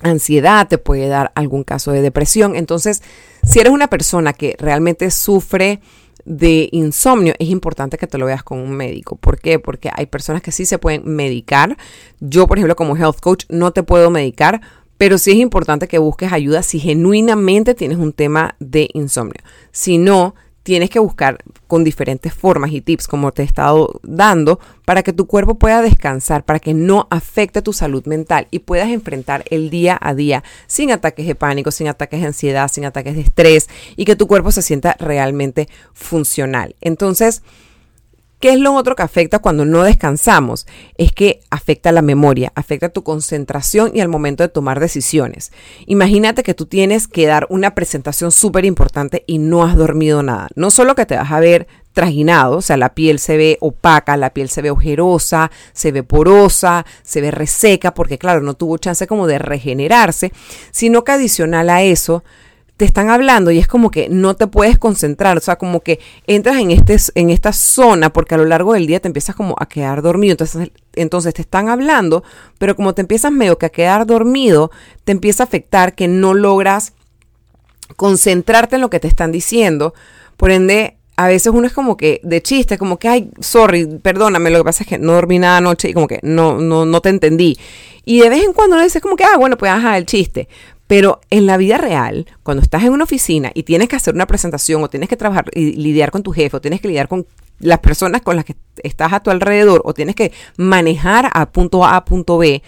ansiedad, 0.02 0.68
te 0.68 0.78
puede 0.78 1.08
dar 1.08 1.32
algún 1.36 1.64
caso 1.64 1.92
de 1.92 2.02
depresión. 2.02 2.56
Entonces, 2.56 3.02
si 3.44 3.60
eres 3.60 3.74
una 3.74 3.88
persona 3.88 4.34
que 4.34 4.56
realmente 4.60 5.12
sufre 5.12 5.82
de 6.30 6.70
insomnio, 6.72 7.34
es 7.40 7.50
importante 7.50 7.98
que 7.98 8.06
te 8.06 8.20
lo 8.20 8.28
veas 8.28 8.44
con 8.44 8.60
un 8.60 8.72
médico. 8.72 9.16
¿Por 9.16 9.40
qué? 9.40 9.58
Porque 9.58 9.90
hay 9.92 10.06
personas 10.06 10.44
que 10.44 10.52
sí 10.52 10.64
se 10.64 10.78
pueden 10.78 11.02
medicar. 11.06 11.76
Yo, 12.20 12.46
por 12.46 12.60
ejemplo, 12.60 12.76
como 12.76 12.96
health 12.96 13.20
coach, 13.20 13.46
no 13.50 13.72
te 13.72 13.82
puedo 13.84 14.12
medicar, 14.12 14.62
Pero 14.98 15.18
sí 15.18 15.32
es 15.32 15.38
importante 15.38 15.88
que 15.88 15.98
busques 15.98 16.34
ayuda 16.34 16.62
si 16.62 16.78
genuinamente 16.78 17.74
tienes 17.74 17.98
un 17.98 18.12
tema 18.12 18.56
de 18.60 18.90
insomnio. 18.94 19.42
Si 19.72 19.98
no, 19.98 20.36
tienes 20.70 20.92
que 20.92 21.00
buscar 21.00 21.40
con 21.66 21.84
diferentes 21.84 22.32
formas 22.32 22.72
y 22.72 22.80
tips 22.80 23.08
como 23.08 23.32
te 23.32 23.42
he 23.42 23.46
estado 23.46 24.00
dando 24.04 24.60
para 24.86 25.02
que 25.02 25.14
tu 25.14 25.26
cuerpo 25.26 25.58
pueda 25.58 25.82
descansar, 25.82 26.46
para 26.46 26.60
que 26.60 26.76
no 26.76 27.08
afecte 27.10 27.64
tu 27.64 27.74
salud 27.74 28.06
mental 28.06 28.48
y 28.52 28.60
puedas 28.60 28.90
enfrentar 28.90 29.44
el 29.50 29.72
día 29.72 29.98
a 30.00 30.14
día 30.14 30.44
sin 30.68 30.92
ataques 30.92 31.26
de 31.26 31.34
pánico, 31.34 31.72
sin 31.72 31.88
ataques 31.88 32.22
de 32.22 32.28
ansiedad, 32.28 32.70
sin 32.72 32.86
ataques 32.86 33.16
de 33.16 33.22
estrés 33.22 33.68
y 33.96 34.06
que 34.06 34.16
tu 34.16 34.28
cuerpo 34.28 34.52
se 34.52 34.62
sienta 34.62 34.96
realmente 35.00 35.68
funcional. 35.94 36.76
Entonces, 36.82 37.42
¿Qué 38.40 38.52
es 38.52 38.60
lo 38.60 38.74
otro 38.74 38.96
que 38.96 39.04
afecta 39.04 39.40
cuando 39.40 39.66
no 39.66 39.84
descansamos? 39.84 40.66
Es 40.98 41.12
que 41.12 41.42
afecta 41.50 41.92
la 41.92 42.02
memoria, 42.02 42.54
afecta 42.56 42.88
tu 42.88 43.04
concentración 43.04 43.92
y 43.94 44.00
al 44.00 44.08
momento 44.08 44.44
de 44.44 44.50
tomar 44.50 44.80
decisiones. 44.80 45.52
Imagínate 45.88 46.42
que 46.44 46.54
tú 46.54 46.66
tienes 46.66 47.08
que 47.10 47.28
dar 47.28 47.48
una 47.50 47.76
presentación 47.76 48.32
súper 48.32 48.64
importante 48.64 49.26
y 49.28 49.40
no 49.40 49.66
has 49.66 49.76
dormido 49.76 50.24
nada. 50.24 50.48
No 50.56 50.72
solo 50.72 50.96
que 50.96 51.06
te 51.06 51.18
vas 51.18 51.32
a 51.34 51.42
ver 51.42 51.68
trajinado, 51.92 52.58
o 52.58 52.62
sea, 52.62 52.78
la 52.78 52.94
piel 52.94 53.20
se 53.20 53.36
ve 53.36 53.58
opaca, 53.60 54.16
la 54.16 54.30
piel 54.30 54.48
se 54.48 54.62
ve 54.62 54.72
ojerosa, 54.72 55.52
se 55.74 55.92
ve 55.92 56.04
porosa, 56.04 56.86
se 57.04 57.20
ve 57.20 57.32
reseca, 57.32 57.94
porque 57.94 58.18
claro, 58.18 58.40
no 58.40 58.54
tuvo 58.54 58.78
chance 58.78 59.06
como 59.06 59.28
de 59.28 59.40
regenerarse, 59.40 60.32
sino 60.72 61.04
que 61.04 61.12
adicional 61.12 61.70
a 61.70 61.84
eso, 61.84 62.24
te 62.80 62.86
están 62.86 63.10
hablando 63.10 63.52
y 63.52 63.60
es 63.60 63.68
como 63.68 63.92
que 63.92 64.08
no 64.08 64.38
te 64.38 64.48
puedes 64.48 64.80
concentrar, 64.80 65.36
o 65.36 65.42
sea, 65.42 65.58
como 65.58 65.82
que 65.82 66.00
entras 66.28 66.60
en, 66.60 66.72
este, 66.72 66.96
en 67.16 67.30
esta 67.30 67.52
zona 67.52 68.14
porque 68.14 68.36
a 68.36 68.38
lo 68.38 68.46
largo 68.46 68.74
del 68.74 68.88
día 68.88 69.02
te 69.02 69.10
empiezas 69.10 69.36
como 69.36 69.54
a 69.60 69.68
quedar 69.68 70.02
dormido, 70.02 70.32
entonces, 70.32 70.72
entonces 70.96 71.34
te 71.34 71.42
están 71.42 71.68
hablando, 71.68 72.24
pero 72.58 72.78
como 72.78 72.94
te 72.94 73.02
empiezas 73.02 73.34
medio 73.34 73.58
que 73.58 73.66
a 73.66 73.70
quedar 73.70 74.08
dormido, 74.08 74.72
te 75.04 75.12
empieza 75.12 75.44
a 75.44 75.48
afectar 75.48 75.94
que 75.94 76.08
no 76.08 76.34
logras 76.34 76.94
concentrarte 77.98 78.78
en 78.78 78.82
lo 78.82 78.90
que 78.90 79.02
te 79.02 79.10
están 79.10 79.34
diciendo, 79.34 79.94
por 80.38 80.50
ende, 80.50 80.96
a 81.18 81.28
veces 81.28 81.52
uno 81.54 81.68
es 81.68 81.74
como 81.74 81.98
que 81.98 82.22
de 82.24 82.42
chiste, 82.42 82.78
como 82.78 82.98
que, 82.98 83.10
ay, 83.10 83.30
sorry, 83.42 83.88
perdóname, 84.02 84.52
lo 84.52 84.60
que 84.60 84.64
pasa 84.64 84.84
es 84.84 84.90
que 84.90 84.98
no 84.98 85.12
dormí 85.12 85.38
nada 85.38 85.58
anoche 85.58 85.90
y 85.90 85.94
como 85.94 86.08
que 86.08 86.22
no, 86.24 86.60
no, 86.60 86.86
no 86.86 87.02
te 87.02 87.10
entendí. 87.10 87.60
Y 88.06 88.22
de 88.22 88.30
vez 88.30 88.46
en 88.46 88.54
cuando 88.54 88.78
le 88.78 88.84
dices 88.84 89.02
como 89.02 89.18
que, 89.18 89.26
ah, 89.26 89.36
bueno, 89.38 89.58
pues 89.58 89.70
ajá, 89.70 89.98
el 89.98 90.06
chiste. 90.06 90.48
Pero 90.90 91.22
en 91.30 91.46
la 91.46 91.58
vida 91.58 91.78
real, 91.78 92.26
cuando 92.42 92.64
estás 92.64 92.84
en 92.84 92.92
una 92.92 93.04
oficina 93.04 93.52
y 93.54 93.62
tienes 93.62 93.90
que 93.90 93.96
hacer 93.96 94.16
una 94.16 94.26
presentación 94.26 94.84
o 94.84 94.90
tienes 94.90 95.08
que 95.08 95.16
trabajar 95.16 95.46
y 95.54 95.74
lidiar 95.74 96.10
con 96.10 96.24
tu 96.24 96.32
jefe 96.32 96.58
o 96.58 96.62
tienes 96.62 96.82
que 96.82 96.88
lidiar 96.88 97.08
con 97.08 97.28
las 97.60 97.78
personas 97.78 98.24
con 98.24 98.36
las 98.36 98.44
que 98.44 98.56
estás 98.82 99.14
a 99.14 99.20
tu 99.20 99.30
alrededor 99.30 99.84
o 99.86 99.94
tienes 99.94 100.16
que 100.16 100.32
manejar 100.58 101.30
a 101.32 101.52
punto 101.52 101.86
A 101.86 101.96
a 101.96 102.06
punto 102.06 102.40
B, 102.40 102.64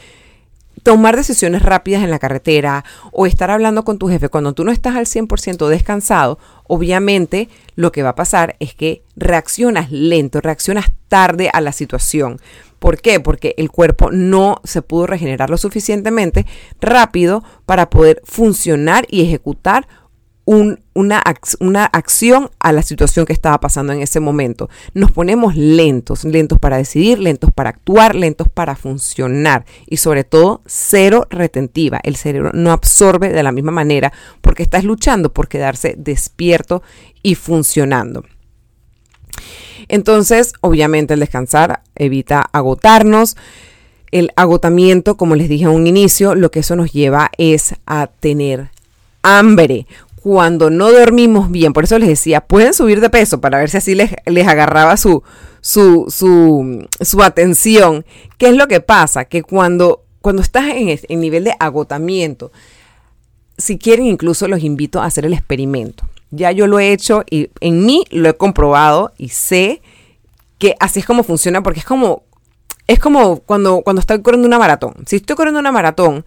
tomar 0.83 1.15
decisiones 1.15 1.63
rápidas 1.63 2.03
en 2.03 2.11
la 2.11 2.19
carretera 2.19 2.85
o 3.11 3.25
estar 3.25 3.49
hablando 3.49 3.83
con 3.83 3.97
tu 3.97 4.07
jefe 4.07 4.29
cuando 4.29 4.53
tú 4.53 4.65
no 4.65 4.71
estás 4.71 4.95
al 4.95 5.07
100% 5.07 5.67
descansado, 5.67 6.37
obviamente 6.67 7.49
lo 7.73 7.91
que 7.91 8.03
va 8.03 8.09
a 8.09 8.15
pasar 8.15 8.55
es 8.59 8.75
que 8.75 9.01
reaccionas 9.15 9.91
lento, 9.91 10.41
reaccionas 10.41 10.91
tarde 11.07 11.49
a 11.51 11.59
la 11.59 11.71
situación. 11.71 12.39
¿Por 12.81 12.99
qué? 12.99 13.19
Porque 13.19 13.53
el 13.57 13.69
cuerpo 13.69 14.09
no 14.09 14.59
se 14.63 14.81
pudo 14.81 15.05
regenerar 15.05 15.51
lo 15.51 15.57
suficientemente 15.57 16.47
rápido 16.79 17.43
para 17.67 17.91
poder 17.91 18.23
funcionar 18.25 19.05
y 19.07 19.21
ejecutar 19.21 19.87
una, 20.45 21.21
una, 21.59 21.85
acción 21.85 22.49
a 22.57 22.71
la 22.71 22.81
situación 22.81 23.27
que 23.27 23.33
estaba 23.33 23.59
pasando 23.59 23.93
en 23.93 24.01
ese 24.01 24.19
momento. 24.19 24.67
Nos 24.95 25.11
ponemos 25.11 25.55
lentos, 25.55 26.23
lentos 26.25 26.57
para 26.57 26.77
decidir, 26.77 27.19
lentos 27.19 27.51
para 27.53 27.69
actuar, 27.69 28.15
lentos 28.15 28.49
para 28.49 28.75
funcionar 28.75 29.63
y 29.85 29.97
sobre 29.97 30.23
todo 30.23 30.63
cero 30.65 31.27
retentiva. 31.29 31.99
El 32.01 32.15
cerebro 32.15 32.49
no 32.51 32.71
absorbe 32.71 33.29
de 33.29 33.43
la 33.43 33.51
misma 33.51 33.71
manera 33.71 34.11
porque 34.41 34.63
estás 34.63 34.83
luchando 34.83 35.31
por 35.31 35.47
quedarse 35.47 35.93
despierto 35.99 36.81
y 37.21 37.35
funcionando. 37.35 38.23
Entonces, 39.87 40.53
obviamente 40.61 41.13
el 41.13 41.19
descansar 41.19 41.81
evita 41.95 42.49
agotarnos. 42.51 43.37
El 44.11 44.31
agotamiento, 44.35 45.15
como 45.15 45.35
les 45.35 45.47
dije 45.49 45.65
a 45.65 45.69
un 45.69 45.87
inicio, 45.87 46.35
lo 46.35 46.51
que 46.51 46.59
eso 46.59 46.75
nos 46.75 46.91
lleva 46.91 47.31
es 47.37 47.75
a 47.85 48.07
tener 48.07 48.69
hambre. 49.21 49.87
Cuando 50.21 50.69
no 50.69 50.91
dormimos 50.91 51.49
bien, 51.49 51.73
por 51.73 51.85
eso 51.85 51.97
les 51.97 52.09
decía, 52.09 52.41
pueden 52.41 52.73
subir 52.73 53.01
de 53.01 53.09
peso 53.09 53.41
para 53.41 53.57
ver 53.57 53.69
si 53.69 53.77
así 53.77 53.95
les, 53.95 54.47
agarraba 54.47 54.97
su, 54.97 55.23
su, 55.61 56.05
su, 56.09 56.87
su, 56.99 57.23
atención. 57.23 58.05
¿Qué 58.37 58.49
es 58.49 58.55
lo 58.55 58.67
que 58.67 58.81
pasa? 58.81 59.25
Que 59.25 59.41
cuando, 59.41 60.03
cuando 60.21 60.41
estás 60.41 60.65
en, 60.75 60.99
en 61.07 61.19
nivel 61.19 61.45
de 61.45 61.55
agotamiento, 61.59 62.51
si 63.57 63.77
quieren 63.77 64.05
incluso 64.05 64.47
los 64.47 64.63
invito 64.63 65.01
a 65.01 65.05
hacer 65.05 65.25
el 65.25 65.33
experimento. 65.33 66.03
Ya 66.31 66.51
yo 66.51 66.67
lo 66.67 66.79
he 66.79 66.91
hecho 66.91 67.23
y 67.29 67.49
en 67.59 67.85
mí 67.85 68.05
lo 68.09 68.29
he 68.29 68.33
comprobado 68.33 69.13
y 69.17 69.29
sé 69.29 69.81
que 70.57 70.75
así 70.79 70.99
es 71.01 71.05
como 71.05 71.23
funciona 71.23 71.61
porque 71.61 71.79
es 71.79 71.85
como 71.85 72.23
es 72.87 72.99
como 72.99 73.37
cuando 73.39 73.81
cuando 73.81 73.99
estoy 73.99 74.21
corriendo 74.21 74.47
una 74.47 74.59
maratón. 74.59 74.93
Si 75.05 75.17
estoy 75.17 75.35
corriendo 75.35 75.59
una 75.59 75.71
maratón 75.71 76.25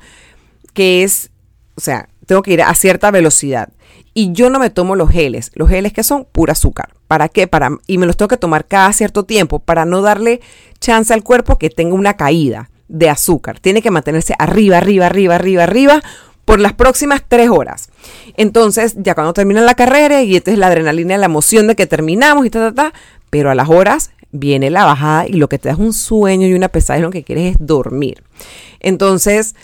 que 0.72 1.02
es, 1.02 1.30
o 1.76 1.80
sea, 1.80 2.08
tengo 2.26 2.42
que 2.42 2.52
ir 2.52 2.62
a 2.62 2.74
cierta 2.74 3.10
velocidad 3.10 3.70
y 4.12 4.32
yo 4.32 4.48
no 4.50 4.58
me 4.58 4.70
tomo 4.70 4.96
los 4.96 5.10
geles, 5.10 5.50
los 5.54 5.68
geles 5.68 5.92
que 5.92 6.02
son 6.02 6.24
pura 6.24 6.52
azúcar. 6.52 6.94
¿Para 7.08 7.28
qué? 7.28 7.46
Para 7.46 7.70
y 7.86 7.98
me 7.98 8.06
los 8.06 8.16
tengo 8.16 8.28
que 8.28 8.36
tomar 8.36 8.66
cada 8.66 8.92
cierto 8.92 9.24
tiempo 9.24 9.58
para 9.58 9.84
no 9.84 10.02
darle 10.02 10.40
chance 10.80 11.12
al 11.12 11.22
cuerpo 11.22 11.58
que 11.58 11.70
tenga 11.70 11.94
una 11.94 12.16
caída 12.16 12.70
de 12.88 13.10
azúcar. 13.10 13.60
Tiene 13.60 13.82
que 13.82 13.90
mantenerse 13.90 14.34
arriba, 14.38 14.78
arriba, 14.78 15.06
arriba, 15.06 15.34
arriba, 15.34 15.64
arriba 15.64 16.02
por 16.44 16.60
las 16.60 16.72
próximas 16.72 17.22
tres 17.26 17.50
horas. 17.50 17.88
Entonces, 18.36 18.94
ya 18.98 19.14
cuando 19.14 19.32
termina 19.32 19.60
la 19.60 19.74
carrera 19.74 20.22
y 20.22 20.36
esta 20.36 20.50
es 20.50 20.58
la 20.58 20.68
adrenalina, 20.68 21.16
la 21.18 21.26
emoción 21.26 21.66
de 21.66 21.76
que 21.76 21.86
terminamos 21.86 22.46
y 22.46 22.50
ta, 22.50 22.60
ta, 22.60 22.74
ta, 22.74 22.98
pero 23.30 23.50
a 23.50 23.54
las 23.54 23.68
horas 23.68 24.10
viene 24.32 24.70
la 24.70 24.84
bajada 24.84 25.26
y 25.28 25.34
lo 25.34 25.48
que 25.48 25.58
te 25.58 25.68
da 25.68 25.74
es 25.74 25.80
un 25.80 25.92
sueño 25.92 26.46
y 26.46 26.54
una 26.54 26.68
pesadez, 26.68 27.02
lo 27.02 27.10
que 27.10 27.22
quieres 27.22 27.54
es 27.54 27.56
dormir. 27.60 28.22
Entonces, 28.80 29.54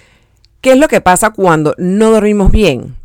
¿qué 0.61 0.73
es 0.73 0.79
lo 0.79 0.89
que 0.89 1.01
pasa 1.01 1.31
cuando 1.31 1.75
no 1.79 2.11
dormimos 2.11 2.51
bien? 2.51 2.97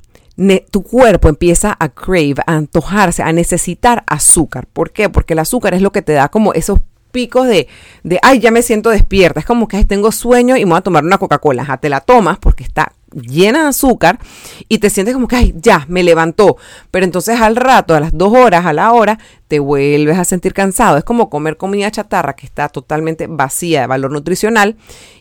tu 0.69 0.83
cuerpo 0.83 1.29
empieza 1.29 1.75
a 1.79 1.87
crave, 1.89 2.35
a 2.45 2.55
antojarse, 2.55 3.23
a 3.23 3.31
necesitar 3.31 4.03
azúcar. 4.05 4.67
¿Por 4.71 4.91
qué? 4.91 5.09
Porque 5.09 5.33
el 5.33 5.39
azúcar 5.39 5.73
es 5.73 5.81
lo 5.81 5.93
que 5.93 6.01
te 6.01 6.11
da 6.11 6.27
como 6.27 6.51
esos 6.53 6.81
picos 7.15 7.47
de, 7.47 7.69
de 8.03 8.19
ay, 8.21 8.39
ya 8.39 8.51
me 8.51 8.61
siento 8.61 8.89
despierta. 8.89 9.39
Es 9.39 9.45
como 9.45 9.69
que 9.69 9.85
tengo 9.85 10.11
sueño 10.11 10.57
y 10.57 10.65
me 10.65 10.71
voy 10.71 10.79
a 10.79 10.81
tomar 10.81 11.05
una 11.05 11.17
Coca-Cola. 11.17 11.77
te 11.77 11.87
la 11.87 12.01
tomas 12.01 12.37
porque 12.39 12.65
está 12.65 12.91
llena 13.13 13.63
de 13.63 13.69
azúcar 13.69 14.19
y 14.67 14.79
te 14.79 14.89
sientes 14.89 15.13
como 15.13 15.29
que, 15.29 15.37
ay, 15.37 15.55
ya, 15.55 15.85
me 15.87 16.03
levantó. 16.03 16.57
Pero 16.91 17.05
entonces 17.05 17.39
al 17.39 17.55
rato, 17.55 17.95
a 17.95 18.01
las 18.01 18.11
dos 18.11 18.33
horas, 18.33 18.65
a 18.65 18.73
la 18.73 18.91
hora, 18.91 19.17
te 19.47 19.59
vuelves 19.59 20.17
a 20.17 20.25
sentir 20.25 20.53
cansado. 20.53 20.97
Es 20.97 21.05
como 21.05 21.29
comer 21.29 21.55
comida 21.55 21.89
chatarra 21.89 22.35
que 22.35 22.45
está 22.45 22.67
totalmente 22.67 23.27
vacía 23.27 23.79
de 23.79 23.87
valor 23.87 24.11
nutricional 24.11 24.75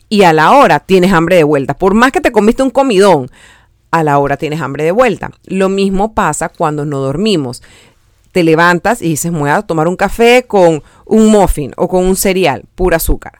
y 0.09 0.23
a 0.23 0.33
la 0.33 0.51
hora 0.51 0.81
tienes 0.81 1.13
hambre 1.13 1.37
de 1.37 1.45
vuelta. 1.45 1.75
Por 1.75 1.93
más 1.93 2.11
que 2.11 2.19
te 2.19 2.33
comiste 2.33 2.61
un 2.61 2.71
comidón, 2.71 3.31
a 3.91 4.03
la 4.03 4.17
hora 4.17 4.35
tienes 4.35 4.59
hambre 4.59 4.83
de 4.83 4.91
vuelta. 4.91 5.31
Lo 5.45 5.69
mismo 5.69 6.13
pasa 6.13 6.49
cuando 6.49 6.83
no 6.83 6.99
dormimos. 6.99 7.63
Te 8.35 8.43
levantas 8.43 9.01
y 9.01 9.07
dices, 9.07 9.31
voy 9.31 9.49
a 9.49 9.61
tomar 9.61 9.87
un 9.87 9.95
café 9.95 10.43
con 10.45 10.83
un 11.05 11.27
muffin 11.31 11.71
o 11.77 11.87
con 11.87 12.03
un 12.03 12.17
cereal, 12.17 12.65
pura 12.75 12.97
azúcar. 12.97 13.39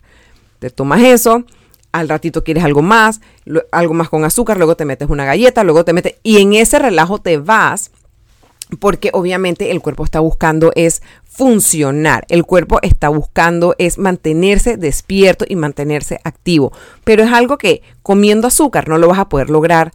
Te 0.60 0.70
tomas 0.70 1.02
eso, 1.02 1.44
al 1.92 2.08
ratito 2.08 2.46
quieres 2.46 2.64
algo 2.64 2.82
más, 2.82 3.20
algo 3.74 3.94
más 3.94 4.08
con 4.08 4.24
azúcar, 4.24 4.56
luego 4.56 4.78
te 4.78 4.86
metes 4.86 5.10
una 5.10 5.26
galleta, 5.26 5.66
luego 5.66 5.84
te 5.84 5.92
metes 5.92 6.16
y 6.24 6.38
en 6.38 6.54
ese 6.54 6.80
relajo 6.80 7.20
te 7.20 7.36
vas 7.36 7.92
porque 8.80 9.10
obviamente 9.12 9.70
el 9.72 9.82
cuerpo 9.82 10.06
está 10.06 10.22
buscando 10.22 10.72
es 10.76 11.02
funcionar, 11.26 12.26
el 12.30 12.46
cuerpo 12.46 12.80
está 12.82 13.10
buscando 13.10 13.76
es 13.78 13.98
mantenerse 13.98 14.78
despierto 14.78 15.44
y 15.46 15.58
mantenerse 15.58 16.22
activo, 16.24 16.72
pero 17.04 17.22
es 17.22 17.34
algo 17.34 17.58
que 17.58 17.82
comiendo 18.02 18.48
azúcar 18.48 18.88
no 18.88 18.98
lo 18.98 19.10
vas 19.10 19.20
a 19.20 19.28
poder 19.28 19.50
lograr 19.50 19.92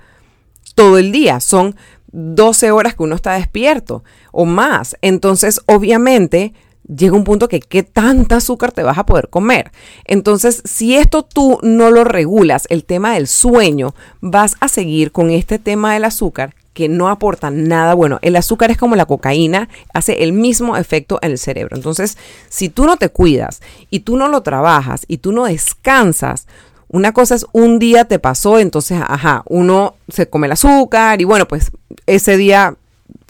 todo 0.75 0.99
el 0.99 1.11
día, 1.11 1.41
son 1.41 1.75
12 2.13 2.71
horas 2.71 2.95
que 2.95 3.03
uno 3.03 3.15
está 3.15 3.35
despierto 3.35 4.05
o 4.33 4.45
más, 4.45 4.97
entonces 5.01 5.61
obviamente 5.67 6.55
llega 6.95 7.17
un 7.17 7.25
punto 7.25 7.49
que 7.49 7.61
qué 7.61 7.83
tanta 7.83 8.37
azúcar 8.37 8.73
te 8.73 8.83
vas 8.83 8.99
a 8.99 9.07
poder 9.07 9.29
comer. 9.29 9.71
Entonces, 10.05 10.63
si 10.65 10.97
esto 10.97 11.23
tú 11.23 11.59
no 11.63 11.91
lo 11.91 12.05
regulas, 12.05 12.67
el 12.69 12.85
tema 12.85 13.15
del 13.15 13.27
sueño, 13.27 13.95
vas 14.21 14.57
a 14.61 14.69
seguir 14.69 15.13
con 15.13 15.31
este 15.31 15.59
tema 15.59 15.95
del 15.95 16.05
azúcar 16.05 16.55
que 16.73 16.89
no 16.89 17.09
aporta 17.09 17.51
nada 17.51 17.95
bueno. 17.95 18.19
El 18.23 18.37
azúcar 18.37 18.71
es 18.71 18.79
como 18.79 18.97
la 18.97 19.07
cocaína, 19.07 19.69
hace 19.93 20.23
el 20.23 20.33
mismo 20.33 20.77
efecto 20.77 21.19
en 21.23 21.33
el 21.33 21.39
cerebro. 21.39 21.77
Entonces, 21.77 22.17
si 22.49 22.69
tú 22.69 22.87
no 22.87 22.97
te 22.97 23.09
cuidas 23.09 23.61
y 23.91 24.01
tú 24.01 24.17
no 24.17 24.29
lo 24.29 24.43
trabajas 24.43 25.05
y 25.09 25.19
tú 25.19 25.33
no 25.33 25.45
descansas, 25.45 26.47
una 26.93 27.13
cosa 27.13 27.37
es 27.37 27.47
un 27.53 27.79
día 27.79 28.05
te 28.05 28.19
pasó, 28.19 28.59
entonces, 28.59 29.01
ajá, 29.01 29.43
uno 29.47 29.95
se 30.09 30.29
come 30.29 30.47
el 30.47 30.53
azúcar 30.53 31.21
y 31.21 31.25
bueno, 31.25 31.47
pues 31.47 31.71
ese 32.07 32.37
día 32.37 32.77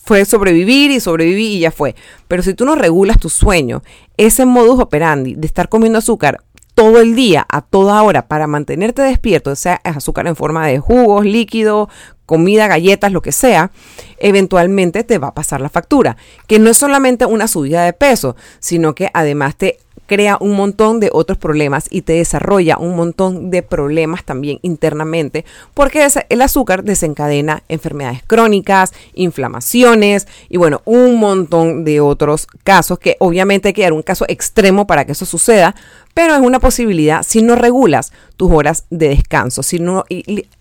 fue 0.02 0.24
sobrevivir 0.24 0.90
y 0.90 0.98
sobrevivir 0.98 1.52
y 1.52 1.60
ya 1.60 1.70
fue. 1.70 1.94
Pero 2.26 2.42
si 2.42 2.54
tú 2.54 2.64
no 2.64 2.74
regulas 2.74 3.18
tu 3.18 3.28
sueño, 3.28 3.82
ese 4.16 4.46
modus 4.46 4.80
operandi 4.80 5.34
de 5.34 5.46
estar 5.46 5.68
comiendo 5.68 5.98
azúcar 5.98 6.42
todo 6.74 7.00
el 7.00 7.14
día, 7.14 7.46
a 7.50 7.60
toda 7.60 8.02
hora, 8.02 8.26
para 8.26 8.46
mantenerte 8.46 9.02
despierto, 9.02 9.54
sea 9.54 9.80
azúcar 9.84 10.26
en 10.26 10.36
forma 10.36 10.66
de 10.66 10.78
jugos, 10.78 11.26
líquido, 11.26 11.90
comida, 12.24 12.68
galletas, 12.68 13.12
lo 13.12 13.20
que 13.20 13.32
sea, 13.32 13.72
eventualmente 14.18 15.04
te 15.04 15.18
va 15.18 15.28
a 15.28 15.34
pasar 15.34 15.60
la 15.60 15.68
factura. 15.68 16.16
Que 16.46 16.58
no 16.58 16.70
es 16.70 16.78
solamente 16.78 17.26
una 17.26 17.48
subida 17.48 17.84
de 17.84 17.92
peso, 17.92 18.36
sino 18.60 18.94
que 18.94 19.10
además 19.12 19.56
te 19.56 19.78
crea 20.10 20.38
un 20.40 20.56
montón 20.56 20.98
de 20.98 21.08
otros 21.12 21.38
problemas 21.38 21.86
y 21.88 22.02
te 22.02 22.14
desarrolla 22.14 22.78
un 22.78 22.96
montón 22.96 23.48
de 23.48 23.62
problemas 23.62 24.24
también 24.24 24.58
internamente, 24.62 25.44
porque 25.72 26.04
el 26.28 26.42
azúcar 26.42 26.82
desencadena 26.82 27.62
enfermedades 27.68 28.24
crónicas, 28.26 28.92
inflamaciones 29.14 30.26
y 30.48 30.56
bueno, 30.56 30.82
un 30.84 31.20
montón 31.20 31.84
de 31.84 32.00
otros 32.00 32.48
casos 32.64 32.98
que 32.98 33.14
obviamente 33.20 33.68
hay 33.68 33.72
que 33.72 33.82
dar 33.82 33.92
un 33.92 34.02
caso 34.02 34.24
extremo 34.26 34.84
para 34.84 35.04
que 35.04 35.12
eso 35.12 35.26
suceda, 35.26 35.76
pero 36.12 36.34
es 36.34 36.40
una 36.40 36.58
posibilidad 36.58 37.22
si 37.22 37.40
no 37.40 37.54
regulas 37.54 38.12
tus 38.36 38.50
horas 38.50 38.86
de 38.90 39.10
descanso, 39.10 39.62
si 39.62 39.78
no 39.78 40.06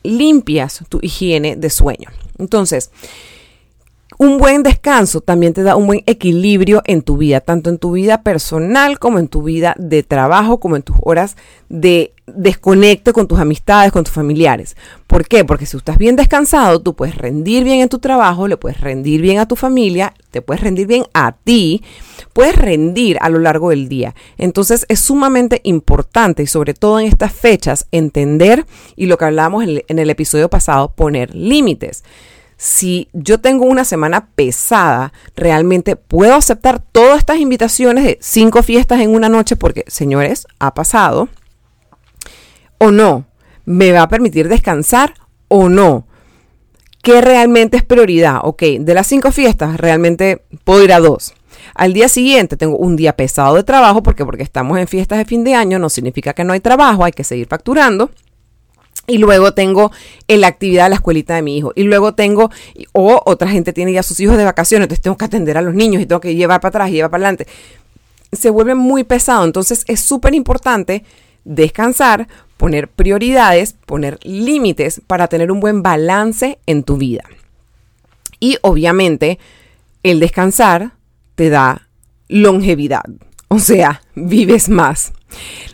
limpias 0.04 0.84
tu 0.90 1.00
higiene 1.02 1.56
de 1.56 1.72
sueño. 1.72 2.12
Entonces, 2.38 2.92
un 4.22 4.38
buen 4.38 4.64
descanso 4.64 5.22
también 5.22 5.54
te 5.54 5.64
da 5.64 5.78
un 5.78 5.88
buen 5.88 6.04
equilibrio 6.06 6.82
en 6.84 7.04
tu 7.04 7.16
vida, 7.16 7.40
tanto 7.40 7.70
en 7.70 7.78
tu 7.78 7.94
vida 7.94 8.22
personal 8.22 9.00
como 9.00 9.18
en 9.18 9.30
tu 9.30 9.44
vida 9.44 9.76
de 9.78 10.04
trabajo, 10.04 10.60
como 10.60 10.76
en 10.76 10.82
tus 10.82 10.98
horas 11.02 11.38
de 11.70 12.14
desconecte 12.28 13.14
con 13.14 13.30
tus 13.30 13.40
amistades, 13.40 13.94
con 13.94 14.04
tus 14.04 14.14
familiares. 14.14 14.76
¿Por 15.08 15.26
qué? 15.26 15.46
Porque 15.46 15.66
si 15.66 15.78
estás 15.78 15.98
bien 15.98 16.18
descansado, 16.18 16.82
tú 16.82 16.98
puedes 16.98 17.18
rendir 17.18 17.64
bien 17.64 17.80
en 17.80 17.88
tu 17.88 18.00
trabajo, 18.00 18.50
le 18.50 18.58
puedes 18.58 18.82
rendir 18.82 19.22
bien 19.22 19.40
a 19.40 19.48
tu 19.48 19.56
familia, 19.56 20.14
te 20.32 20.42
puedes 20.42 20.62
rendir 20.62 20.86
bien 20.86 21.06
a 21.14 21.32
ti, 21.32 21.82
puedes 22.34 22.58
rendir 22.58 23.18
a 23.22 23.30
lo 23.30 23.40
largo 23.40 23.70
del 23.70 23.88
día. 23.88 24.16
Entonces 24.38 24.86
es 24.90 25.00
sumamente 25.00 25.62
importante 25.64 26.44
y 26.44 26.48
sobre 26.48 26.74
todo 26.74 27.00
en 27.00 27.08
estas 27.08 27.32
fechas 27.32 27.88
entender 27.94 28.66
y 28.98 29.06
lo 29.06 29.18
que 29.18 29.28
el, 29.28 29.86
en 29.88 29.98
el 29.98 30.10
episodio 30.10 30.50
pasado, 30.50 30.92
poner 30.92 31.34
límites 31.34 32.04
si 32.62 33.08
yo 33.14 33.40
tengo 33.40 33.64
una 33.64 33.86
semana 33.86 34.32
pesada, 34.36 35.14
realmente 35.34 35.96
puedo 35.96 36.36
aceptar 36.36 36.82
todas 36.82 37.20
estas 37.20 37.38
invitaciones 37.38 38.04
de 38.04 38.18
cinco 38.20 38.64
fiestas 38.64 39.00
en 39.00 39.16
una 39.16 39.30
noche 39.30 39.56
porque, 39.56 39.86
señores, 39.88 40.46
ha 40.60 40.74
pasado. 40.74 41.30
O 42.78 42.92
no, 42.92 43.26
me 43.64 43.94
va 43.94 44.02
a 44.02 44.10
permitir 44.10 44.50
descansar 44.50 45.14
o 45.48 45.70
no. 45.70 46.06
¿Qué 47.02 47.22
realmente 47.22 47.78
es 47.78 47.84
prioridad? 47.86 48.42
Ok, 48.44 48.62
de 48.82 48.94
las 48.94 49.08
cinco 49.08 49.32
fiestas, 49.32 49.78
realmente 49.78 50.44
puedo 50.66 50.84
ir 50.84 50.92
a 50.92 51.00
dos. 51.00 51.34
Al 51.76 51.94
día 51.94 52.10
siguiente 52.10 52.58
tengo 52.58 52.76
un 52.76 52.98
día 52.98 53.16
pesado 53.16 53.56
de 53.56 53.64
trabajo 53.64 54.04
porque 54.04 54.26
porque 54.26 54.44
estamos 54.44 54.78
en 54.78 54.88
fiestas 54.90 55.18
de 55.18 55.24
fin 55.24 55.46
de 55.46 55.56
año 55.56 55.80
no 55.80 55.88
significa 55.88 56.34
que 56.34 56.44
no 56.44 56.52
hay 56.52 56.60
trabajo, 56.60 57.06
hay 57.06 57.14
que 57.14 57.24
seguir 57.24 57.48
facturando. 57.48 58.12
Y 59.10 59.18
luego 59.18 59.54
tengo 59.54 59.92
la 60.28 60.48
actividad 60.48 60.84
de 60.84 60.90
la 60.90 60.96
escuelita 60.96 61.36
de 61.36 61.42
mi 61.42 61.58
hijo. 61.58 61.74
Y 61.76 61.84
luego 61.84 62.14
tengo, 62.14 62.52
o 62.94 63.22
otra 63.26 63.50
gente 63.50 63.74
tiene 63.74 63.92
ya 63.92 64.04
sus 64.04 64.20
hijos 64.20 64.38
de 64.38 64.46
vacaciones, 64.46 64.86
entonces 64.86 65.02
tengo 65.02 65.18
que 65.18 65.26
atender 65.26 65.58
a 65.58 65.64
los 65.64 65.74
niños 65.74 66.02
y 66.02 66.06
tengo 66.06 66.22
que 66.22 66.36
llevar 66.36 66.62
para 66.62 66.70
atrás 66.70 66.90
y 66.90 66.94
llevar 66.94 67.10
para 67.10 67.24
adelante. 67.24 67.48
Se 68.32 68.52
vuelve 68.52 68.76
muy 68.76 69.04
pesado. 69.04 69.44
Entonces 69.44 69.84
es 69.88 70.00
súper 70.00 70.36
importante 70.36 71.04
descansar, 71.44 72.28
poner 72.58 72.88
prioridades, 72.88 73.74
poner 73.74 74.20
límites 74.22 75.02
para 75.08 75.28
tener 75.28 75.52
un 75.52 75.60
buen 75.60 75.82
balance 75.82 76.60
en 76.68 76.84
tu 76.84 76.98
vida. 76.98 77.24
Y 78.40 78.58
obviamente 78.62 79.40
el 80.04 80.20
descansar 80.20 80.92
te 81.34 81.50
da 81.50 81.88
longevidad. 82.28 83.06
O 83.48 83.60
sea, 83.60 84.04
vives 84.16 84.70
más. 84.70 85.14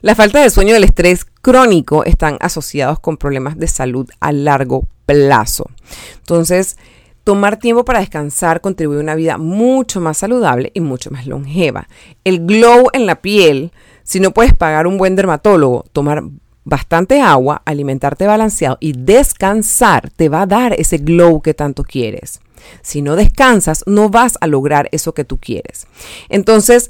La 0.02 0.16
falta 0.16 0.42
de 0.42 0.50
sueño 0.50 0.74
y 0.74 0.78
el 0.78 0.84
estrés 0.86 1.26
crónico 1.46 2.04
están 2.06 2.38
asociados 2.40 3.00
con 3.00 3.18
problemas 3.18 3.56
de 3.60 3.68
salud 3.68 4.10
a 4.20 4.32
largo 4.32 4.88
plazo. 5.06 5.70
Entonces, 6.18 6.76
tomar 7.24 7.58
tiempo 7.60 7.86
para 7.86 8.00
descansar 8.00 8.62
contribuye 8.62 8.98
a 8.98 9.04
una 9.04 9.14
vida 9.14 9.38
mucho 9.38 10.02
más 10.02 10.18
saludable 10.18 10.72
y 10.74 10.80
mucho 10.80 11.12
más 11.12 11.28
longeva. 11.28 11.88
El 12.24 12.48
glow 12.48 12.88
en 12.94 13.06
la 13.06 13.22
piel, 13.22 13.72
si 14.02 14.20
no 14.20 14.32
puedes 14.32 14.56
pagar 14.56 14.88
un 14.88 14.98
buen 14.98 15.16
dermatólogo, 15.16 15.86
tomar 15.94 16.24
bastante 16.64 17.22
agua, 17.22 17.62
alimentarte 17.64 18.26
balanceado 18.26 18.80
y 18.80 18.94
descansar 18.94 20.10
te 20.10 20.30
va 20.30 20.42
a 20.42 20.48
dar 20.48 20.74
ese 20.74 20.98
glow 20.98 21.44
que 21.44 21.54
tanto 21.54 21.84
quieres. 21.84 22.42
Si 22.82 23.04
no 23.04 23.16
descansas, 23.16 23.84
no 23.86 24.10
vas 24.10 24.40
a 24.42 24.48
lograr 24.48 24.90
eso 24.92 25.14
que 25.14 25.26
tú 25.26 25.38
quieres. 25.38 25.86
Entonces, 26.28 26.90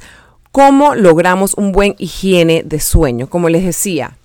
¿cómo 0.53 0.95
logramos 0.95 1.55
un 1.55 1.73
buen 1.73 1.93
higiene 1.97 2.63
de 2.65 2.79
sueño? 2.79 3.27
Como 3.27 3.49
les 3.49 3.65
decía, 3.65 4.15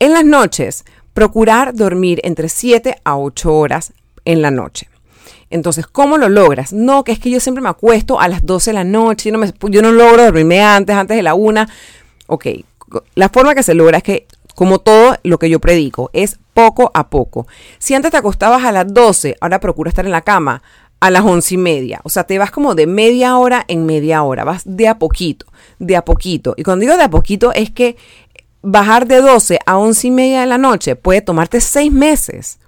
en 0.00 0.12
las 0.12 0.24
noches, 0.24 0.84
procurar 1.14 1.74
dormir 1.74 2.20
entre 2.24 2.48
7 2.48 2.96
a 3.04 3.16
8 3.16 3.54
horas 3.54 3.92
en 4.24 4.42
la 4.42 4.50
noche. 4.50 4.88
Entonces, 5.50 5.86
¿cómo 5.86 6.16
lo 6.16 6.28
logras? 6.28 6.72
No, 6.72 7.04
que 7.04 7.12
es 7.12 7.18
que 7.18 7.30
yo 7.30 7.40
siempre 7.40 7.62
me 7.62 7.68
acuesto 7.68 8.20
a 8.20 8.28
las 8.28 8.44
12 8.46 8.70
de 8.70 8.74
la 8.74 8.84
noche, 8.84 9.30
yo 9.30 9.36
no, 9.36 9.38
me, 9.38 9.52
yo 9.70 9.82
no 9.82 9.92
logro 9.92 10.24
dormirme 10.24 10.62
antes, 10.62 10.96
antes 10.96 11.16
de 11.16 11.22
la 11.22 11.34
1. 11.34 11.66
Ok, 12.28 12.46
la 13.14 13.28
forma 13.28 13.54
que 13.54 13.62
se 13.62 13.74
logra 13.74 13.98
es 13.98 14.02
que, 14.02 14.26
como 14.54 14.78
todo 14.78 15.16
lo 15.22 15.38
que 15.38 15.50
yo 15.50 15.60
predico, 15.60 16.10
es 16.12 16.38
poco 16.54 16.90
a 16.94 17.08
poco. 17.08 17.46
Si 17.78 17.94
antes 17.94 18.10
te 18.10 18.16
acostabas 18.16 18.64
a 18.64 18.72
las 18.72 18.92
12, 18.92 19.36
ahora 19.40 19.60
procura 19.60 19.90
estar 19.90 20.06
en 20.06 20.12
la 20.12 20.22
cama 20.22 20.62
a 21.00 21.10
las 21.10 21.22
once 21.24 21.54
y 21.54 21.58
media. 21.58 22.00
O 22.04 22.10
sea, 22.10 22.24
te 22.24 22.38
vas 22.38 22.50
como 22.50 22.74
de 22.74 22.86
media 22.86 23.36
hora 23.38 23.64
en 23.68 23.86
media 23.86 24.22
hora, 24.22 24.44
vas 24.44 24.62
de 24.64 24.86
a 24.86 24.98
poquito, 24.98 25.46
de 25.78 25.96
a 25.96 26.04
poquito. 26.04 26.54
Y 26.56 26.62
cuando 26.62 26.82
digo 26.82 26.96
de 26.96 27.04
a 27.04 27.10
poquito 27.10 27.52
es 27.52 27.70
que 27.70 27.96
bajar 28.62 29.06
de 29.06 29.20
12 29.20 29.58
a 29.64 29.78
11 29.78 30.06
y 30.06 30.10
media 30.10 30.40
de 30.40 30.46
la 30.46 30.58
noche 30.58 30.96
puede 30.96 31.22
tomarte 31.22 31.60
6 31.60 31.92
meses. 31.92 32.58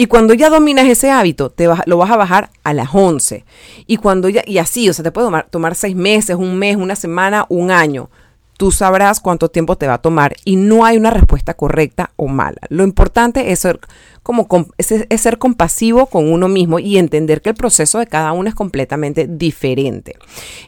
Y 0.00 0.06
cuando 0.06 0.32
ya 0.32 0.48
dominas 0.48 0.86
ese 0.86 1.10
hábito, 1.10 1.50
te 1.50 1.68
lo 1.86 1.96
vas 1.96 2.10
a 2.12 2.16
bajar 2.16 2.50
a 2.62 2.72
las 2.72 2.90
11. 2.92 3.44
Y 3.88 3.96
cuando 3.96 4.28
ya, 4.28 4.44
y 4.46 4.58
así, 4.58 4.88
o 4.88 4.92
sea, 4.92 5.02
te 5.02 5.10
puede 5.10 5.28
tomar, 5.50 5.74
6 5.74 5.96
meses, 5.96 6.36
un 6.36 6.56
mes, 6.56 6.76
una 6.76 6.94
semana, 6.94 7.46
un 7.48 7.72
año. 7.72 8.08
Tú 8.56 8.70
sabrás 8.70 9.18
cuánto 9.18 9.48
tiempo 9.48 9.76
te 9.76 9.88
va 9.88 9.94
a 9.94 10.02
tomar 10.02 10.36
y 10.44 10.54
no 10.54 10.84
hay 10.84 10.96
una 10.96 11.10
respuesta 11.10 11.54
correcta 11.54 12.12
o 12.14 12.28
mala. 12.28 12.58
Lo 12.68 12.84
importante 12.84 13.50
es 13.50 13.58
ser, 13.58 13.80
como, 14.22 14.46
es 14.78 15.20
ser 15.20 15.38
compasivo 15.38 16.06
con 16.06 16.30
uno 16.30 16.46
mismo 16.46 16.78
y 16.78 16.98
entender 16.98 17.42
que 17.42 17.50
el 17.50 17.56
proceso 17.56 17.98
de 17.98 18.06
cada 18.06 18.32
uno 18.32 18.48
es 18.48 18.54
completamente 18.54 19.26
diferente. 19.28 20.16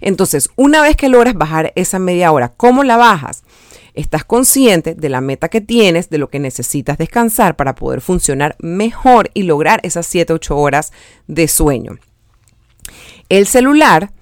Entonces, 0.00 0.50
una 0.56 0.82
vez 0.82 0.96
que 0.96 1.08
logras 1.08 1.34
bajar 1.34 1.72
esa 1.76 2.00
media 2.00 2.32
hora, 2.32 2.52
¿cómo 2.56 2.82
la 2.82 2.96
bajas? 2.96 3.44
Estás 4.00 4.24
consciente 4.24 4.94
de 4.94 5.08
la 5.08 5.20
meta 5.20 5.48
que 5.48 5.60
tienes, 5.60 6.10
de 6.10 6.18
lo 6.18 6.28
que 6.28 6.38
necesitas 6.38 6.98
descansar 6.98 7.56
para 7.56 7.74
poder 7.74 8.00
funcionar 8.00 8.56
mejor 8.58 9.30
y 9.34 9.44
lograr 9.44 9.80
esas 9.82 10.06
7, 10.06 10.32
8 10.32 10.56
horas 10.56 10.92
de 11.26 11.48
sueño. 11.48 11.98
El 13.28 13.46
celular, 13.46 14.12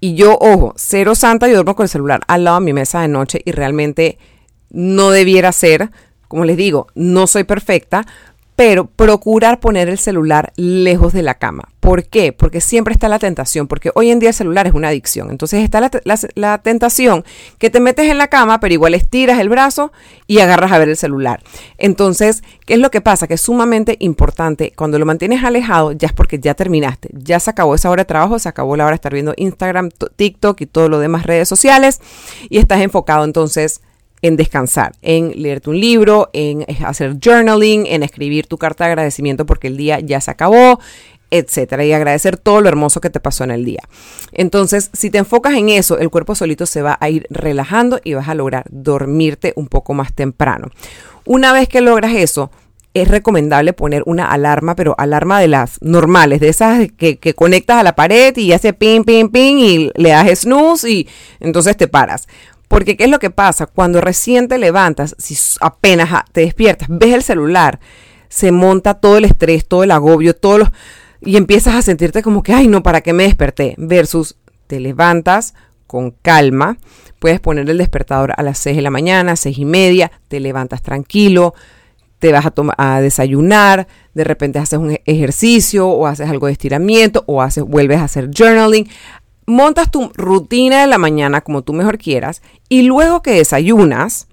y 0.00 0.14
yo, 0.14 0.36
ojo, 0.40 0.74
cero 0.76 1.14
santa, 1.14 1.46
yo 1.48 1.54
duermo 1.54 1.76
con 1.76 1.84
el 1.84 1.90
celular 1.90 2.20
al 2.26 2.44
lado 2.44 2.58
de 2.58 2.64
mi 2.64 2.72
mesa 2.72 3.00
de 3.00 3.08
noche 3.08 3.40
y 3.44 3.52
realmente 3.52 4.18
no 4.70 5.10
debiera 5.10 5.52
ser, 5.52 5.90
como 6.28 6.44
les 6.44 6.56
digo, 6.56 6.88
no 6.94 7.26
soy 7.26 7.44
perfecta, 7.44 8.06
pero 8.56 8.86
procurar 8.86 9.60
poner 9.60 9.88
el 9.88 9.98
celular 9.98 10.52
lejos 10.56 11.12
de 11.12 11.22
la 11.22 11.34
cama. 11.34 11.68
¿Por 11.86 12.02
qué? 12.02 12.32
Porque 12.32 12.60
siempre 12.60 12.92
está 12.92 13.08
la 13.08 13.20
tentación, 13.20 13.68
porque 13.68 13.92
hoy 13.94 14.10
en 14.10 14.18
día 14.18 14.30
el 14.30 14.34
celular 14.34 14.66
es 14.66 14.74
una 14.74 14.88
adicción. 14.88 15.30
Entonces 15.30 15.62
está 15.62 15.80
la, 16.02 16.58
tentación 16.58 17.24
que 17.58 17.70
te 17.70 17.78
metes 17.78 18.10
en 18.10 18.18
la 18.18 18.26
cama, 18.26 18.58
pero 18.58 18.74
igual 18.74 18.92
estiras 18.94 19.38
el 19.38 19.48
brazo 19.48 19.92
y 20.26 20.40
agarras 20.40 20.72
a 20.72 20.78
ver 20.78 20.88
el 20.88 20.96
celular. 20.96 21.44
Entonces, 21.78 22.42
¿qué 22.64 22.74
es 22.74 22.80
lo 22.80 22.90
que 22.90 23.00
pasa? 23.00 23.28
Que 23.28 23.34
es 23.34 23.40
sumamente 23.40 23.98
importante, 24.00 24.72
cuando 24.74 24.98
lo 24.98 25.06
mantienes 25.06 25.44
alejado, 25.44 25.92
ya 25.92 26.08
es 26.08 26.12
porque 26.12 26.40
ya 26.40 26.54
terminaste, 26.54 27.08
ya 27.12 27.38
se 27.38 27.50
acabó 27.50 27.76
esa 27.76 27.88
hora 27.88 28.00
de 28.00 28.06
trabajo, 28.06 28.40
se 28.40 28.48
acabó 28.48 28.74
la 28.74 28.82
hora 28.82 28.90
de 28.90 28.96
estar 28.96 29.12
viendo 29.12 29.32
Instagram, 29.36 29.90
TikTok 30.16 30.60
y 30.62 30.66
todo 30.66 30.88
lo 30.88 30.98
demás 30.98 31.24
redes 31.24 31.48
sociales 31.48 32.00
y 32.50 32.58
estás 32.58 32.80
enfocado 32.80 33.24
entonces 33.24 33.80
en 34.22 34.36
descansar, 34.36 34.92
en 35.02 35.40
leerte 35.40 35.70
un 35.70 35.78
libro, 35.78 36.30
en 36.32 36.66
hacer 36.84 37.16
journaling, 37.22 37.86
en 37.86 38.02
escribir 38.02 38.46
tu 38.46 38.58
carta 38.58 38.84
de 38.84 38.90
agradecimiento 38.90 39.46
porque 39.46 39.68
el 39.68 39.76
día 39.76 40.00
ya 40.00 40.20
se 40.20 40.30
acabó, 40.30 40.80
etcétera, 41.38 41.84
y 41.84 41.92
agradecer 41.92 42.36
todo 42.36 42.60
lo 42.60 42.68
hermoso 42.68 43.00
que 43.00 43.10
te 43.10 43.20
pasó 43.20 43.44
en 43.44 43.50
el 43.50 43.64
día. 43.64 43.82
Entonces, 44.32 44.90
si 44.92 45.10
te 45.10 45.18
enfocas 45.18 45.54
en 45.54 45.68
eso, 45.68 45.98
el 45.98 46.10
cuerpo 46.10 46.34
solito 46.34 46.66
se 46.66 46.82
va 46.82 46.96
a 47.00 47.08
ir 47.10 47.26
relajando 47.30 48.00
y 48.04 48.14
vas 48.14 48.28
a 48.28 48.34
lograr 48.34 48.64
dormirte 48.70 49.52
un 49.56 49.68
poco 49.68 49.94
más 49.94 50.12
temprano. 50.14 50.70
Una 51.24 51.52
vez 51.52 51.68
que 51.68 51.80
logras 51.80 52.12
eso, 52.14 52.50
es 52.94 53.08
recomendable 53.08 53.74
poner 53.74 54.02
una 54.06 54.30
alarma, 54.30 54.74
pero 54.74 54.94
alarma 54.96 55.38
de 55.38 55.48
las 55.48 55.78
normales, 55.82 56.40
de 56.40 56.48
esas 56.48 56.88
que, 56.96 57.18
conectas 57.34 57.78
a 57.78 57.82
la 57.82 57.94
pared 57.94 58.34
y 58.38 58.52
hace 58.52 58.72
ping, 58.72 59.02
ping, 59.04 59.28
ping 59.28 59.58
y 59.58 59.90
le 59.96 60.10
das 60.10 60.40
snooze 60.40 60.90
y 60.90 61.08
entonces 61.38 61.76
te 61.76 61.88
paras. 61.88 62.26
Porque 62.68 62.96
¿qué 62.96 63.04
es 63.04 63.10
lo 63.10 63.18
que 63.18 63.28
pasa? 63.28 63.66
Cuando 63.66 64.00
recién 64.00 64.48
te 64.48 64.56
levantas, 64.56 65.14
si 65.18 65.36
apenas 65.60 66.24
te 66.32 66.40
despiertas, 66.40 66.88
ves 66.90 67.12
el 67.12 67.22
celular, 67.22 67.80
se 68.28 68.50
monta 68.50 68.94
todo 68.94 69.18
el 69.18 69.26
estrés, 69.26 69.66
todo 69.66 69.84
el 69.84 69.90
agobio, 69.90 70.34
todo 70.34 70.58
los... 70.58 70.70
Y 71.20 71.36
empiezas 71.36 71.74
a 71.74 71.82
sentirte 71.82 72.22
como 72.22 72.42
que, 72.42 72.52
ay, 72.52 72.68
no, 72.68 72.82
¿para 72.82 73.00
qué 73.00 73.12
me 73.12 73.24
desperté? 73.24 73.74
Versus 73.78 74.36
te 74.66 74.80
levantas 74.80 75.54
con 75.86 76.10
calma, 76.10 76.78
Puedes 77.18 77.40
poner 77.40 77.68
el 77.68 77.78
despertador 77.78 78.34
a 78.36 78.42
las 78.42 78.58
6 78.58 78.76
de 78.76 78.82
la 78.82 78.90
mañana, 78.90 79.36
6 79.36 79.58
y 79.58 79.64
media, 79.64 80.12
te 80.28 80.38
levantas 80.38 80.82
tranquilo, 80.82 81.54
te 82.18 82.30
vas 82.30 82.46
a, 82.46 82.52
a 82.76 83.00
desayunar, 83.00 83.88
de 84.14 84.24
repente 84.24 84.58
haces 84.58 84.78
un 84.78 84.98
ejercicio 85.06 85.88
o 85.88 86.06
haces 86.06 86.28
algo 86.28 86.46
de 86.46 86.52
estiramiento 86.52 87.24
o 87.26 87.42
haces, 87.42 87.64
vuelves 87.64 87.98
a 87.98 88.04
hacer 88.04 88.30
journaling. 88.30 88.88
Montas 89.46 89.90
tu 89.90 90.10
rutina 90.14 90.82
de 90.82 90.88
la 90.88 90.98
mañana 90.98 91.40
como 91.40 91.62
tú 91.62 91.72
mejor 91.72 91.98
quieras 91.98 92.42
y 92.68 92.82
luego 92.82 93.22
que 93.22 93.32
desayunas, 93.32 94.28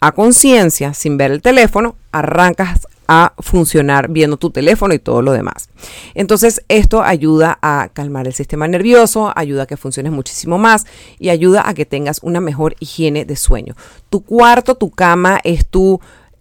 a 0.00 0.12
conciencia, 0.12 0.94
sin 0.94 1.16
ver 1.16 1.32
el 1.32 1.42
teléfono, 1.42 1.96
arrancas 2.12 2.86
a 3.08 3.32
funcionar 3.38 4.10
viendo 4.10 4.36
tu 4.36 4.50
teléfono 4.50 4.94
y 4.94 4.98
todo 4.98 5.22
lo 5.22 5.32
demás. 5.32 5.70
Entonces 6.14 6.62
esto 6.68 7.02
ayuda 7.02 7.58
a 7.62 7.88
calmar 7.92 8.26
el 8.26 8.34
sistema 8.34 8.68
nervioso, 8.68 9.32
ayuda 9.34 9.62
a 9.64 9.66
que 9.66 9.78
funciones 9.78 10.12
muchísimo 10.12 10.58
más 10.58 10.86
y 11.18 11.30
ayuda 11.30 11.68
a 11.68 11.74
que 11.74 11.86
tengas 11.86 12.20
una 12.22 12.40
mejor 12.40 12.76
higiene 12.78 13.24
de 13.24 13.36
sueño. 13.36 13.74
Tu 14.10 14.22
cuarto, 14.22 14.76
tu 14.76 14.90
cama 14.90 15.40
es 15.42 15.66
tu 15.66 16.00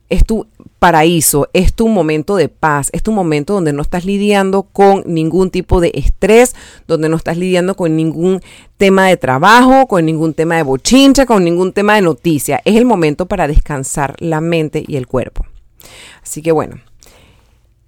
es 0.09 0.23
tu 0.23 0.47
paraíso, 0.79 1.49
es 1.53 1.73
tu 1.73 1.87
momento 1.87 2.35
de 2.35 2.47
paz, 2.47 2.89
es 2.93 3.03
tu 3.03 3.11
momento 3.11 3.53
donde 3.53 3.73
no 3.73 3.81
estás 3.81 4.05
lidiando 4.05 4.63
con 4.63 5.03
ningún 5.05 5.49
tipo 5.49 5.81
de 5.81 5.91
estrés, 5.95 6.55
donde 6.87 7.09
no 7.09 7.17
estás 7.17 7.37
lidiando 7.37 7.75
con 7.75 7.95
ningún 7.95 8.41
tema 8.77 9.07
de 9.07 9.17
trabajo, 9.17 9.87
con 9.87 10.05
ningún 10.05 10.33
tema 10.33 10.55
de 10.55 10.63
bochincha, 10.63 11.25
con 11.25 11.43
ningún 11.43 11.73
tema 11.73 11.95
de 11.95 12.03
noticia. 12.03 12.61
Es 12.63 12.75
el 12.75 12.85
momento 12.85 13.25
para 13.25 13.47
descansar 13.47 14.15
la 14.19 14.39
mente 14.39 14.83
y 14.87 14.95
el 14.95 15.07
cuerpo. 15.07 15.45
Así 16.21 16.41
que 16.41 16.51
bueno, 16.51 16.79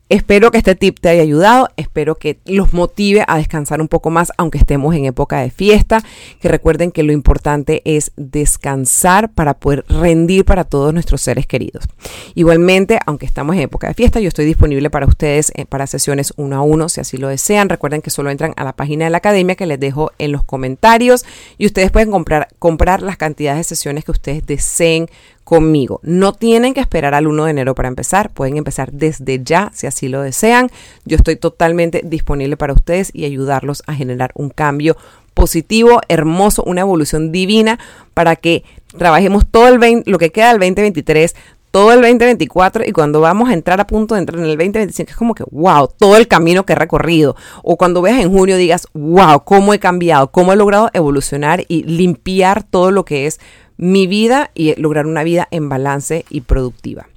Espero 0.10 0.50
que 0.50 0.58
este 0.58 0.74
tip 0.74 1.00
te 1.00 1.10
haya 1.10 1.22
ayudado, 1.22 1.70
espero 1.78 2.16
que 2.16 2.40
los 2.46 2.74
motive 2.74 3.24
a 3.28 3.38
descansar 3.38 3.80
un 3.80 3.88
poco 3.88 4.10
más, 4.10 4.32
aunque 4.38 4.58
estemos 4.58 4.96
en 4.96 5.06
época 5.06 5.40
de 5.40 5.52
fiesta, 5.52 6.02
que 6.42 6.48
recuerden 6.48 6.92
que 6.92 7.04
lo 7.04 7.12
importante 7.12 7.84
es 7.86 8.12
descansar 8.16 9.32
para 9.32 9.54
poder 9.54 9.86
rendir 9.88 10.46
para 10.46 10.64
todos 10.64 10.96
nuestros 10.96 11.22
seres 11.22 11.46
queridos. 11.46 11.86
Igualmente, 12.34 12.98
aunque 13.06 13.28
estamos 13.28 13.56
en 13.56 13.62
época 13.62 13.88
de 13.88 13.94
fiesta, 13.94 14.20
yo 14.20 14.30
estoy 14.30 14.46
disponible 14.46 14.90
para 14.90 15.06
ustedes 15.06 15.52
eh, 15.54 15.66
para 15.68 15.86
sesiones 15.86 16.34
uno 16.38 16.56
a 16.56 16.62
uno, 16.64 16.90
si 16.90 17.00
así 17.00 17.18
lo 17.18 17.28
desean. 17.28 17.70
Recuerden 17.70 18.02
que 18.02 18.10
solo 18.10 18.32
entran 18.32 18.54
a 18.58 18.64
la 18.64 18.74
página 18.74 19.06
de 19.06 19.12
la 19.12 19.20
academia 19.20 19.54
que 19.54 19.68
les 19.68 19.80
dejo 19.80 20.12
en 20.18 20.32
los 20.32 20.44
comentarios 20.44 21.24
y 21.60 21.68
ustedes 21.68 21.92
pueden 21.92 22.10
comprar, 22.10 22.48
comprar 22.58 23.04
las 23.04 23.18
cantidades 23.18 23.60
de 23.60 23.76
sesiones 23.76 24.06
que 24.06 24.12
ustedes 24.12 24.44
deseen 24.48 25.08
conmigo. 25.50 26.00
No 26.04 26.34
tienen 26.34 26.76
que 26.76 26.80
esperar 26.80 27.16
al 27.16 27.26
1 27.26 27.46
de 27.46 27.50
enero 27.50 27.74
para 27.74 27.88
empezar, 27.88 28.30
pueden 28.30 28.58
empezar 28.58 28.92
desde 28.92 29.44
ya 29.44 29.72
si 29.74 29.88
así 29.88 30.08
lo 30.08 30.22
desean. 30.22 30.70
Yo 31.06 31.18
estoy 31.18 31.38
totalmente 31.38 32.04
disponible 32.06 32.56
para 32.56 32.74
ustedes 32.74 33.10
y 33.16 33.26
ayudarlos 33.26 33.82
a 33.88 33.96
generar 33.96 34.30
un 34.36 34.52
cambio 34.52 34.96
positivo, 35.34 36.02
hermoso, 36.08 36.62
una 36.68 36.82
evolución 36.82 37.32
divina 37.32 37.80
para 38.14 38.36
que 38.36 38.64
trabajemos 38.96 39.48
todo 39.50 39.70
el 39.70 39.80
20, 39.80 40.12
lo 40.12 40.20
que 40.20 40.32
queda 40.32 40.50
del 40.50 40.60
2023 40.60 41.36
todo 41.72 41.92
el 41.92 42.02
2024 42.02 42.84
y 42.86 42.92
cuando 42.92 43.22
vamos 43.22 43.50
a 43.50 43.54
entrar 43.54 43.80
a 43.80 43.88
punto 43.88 44.16
de 44.16 44.22
entrar 44.22 44.40
en 44.40 44.46
el 44.46 44.58
2025 44.58 45.12
es 45.12 45.18
como 45.18 45.36
que, 45.36 45.44
wow, 45.52 45.90
todo 45.98 46.18
el 46.18 46.28
camino 46.28 46.66
que 46.66 46.74
he 46.74 46.76
recorrido. 46.76 47.36
O 47.64 47.78
cuando 47.78 48.02
veas 48.02 48.20
en 48.20 48.32
junio 48.32 48.58
digas, 48.58 48.88
wow, 48.94 49.44
cómo 49.44 49.74
he 49.74 49.80
cambiado, 49.80 50.32
cómo 50.32 50.54
he 50.54 50.56
logrado 50.56 50.90
evolucionar 50.94 51.64
y 51.68 51.84
limpiar 51.84 52.64
todo 52.64 52.92
lo 52.92 53.06
que 53.06 53.28
es 53.28 53.40
mi 53.78 54.08
vida 54.08 54.52
y 54.56 54.76
lograr 54.80 55.06
una 55.06 55.24
vida 55.24 55.48
en 55.52 55.70
balance 55.70 56.26
y 56.30 56.42
productiva. 56.42 57.08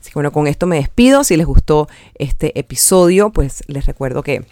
Así 0.00 0.10
que 0.10 0.14
bueno, 0.14 0.32
con 0.32 0.46
esto 0.46 0.66
me 0.66 0.76
despido. 0.76 1.22
Si 1.24 1.36
les 1.36 1.46
gustó 1.46 1.88
este 2.14 2.58
episodio, 2.58 3.30
pues 3.30 3.62
les 3.66 3.86
recuerdo 3.86 4.22
que 4.22 4.44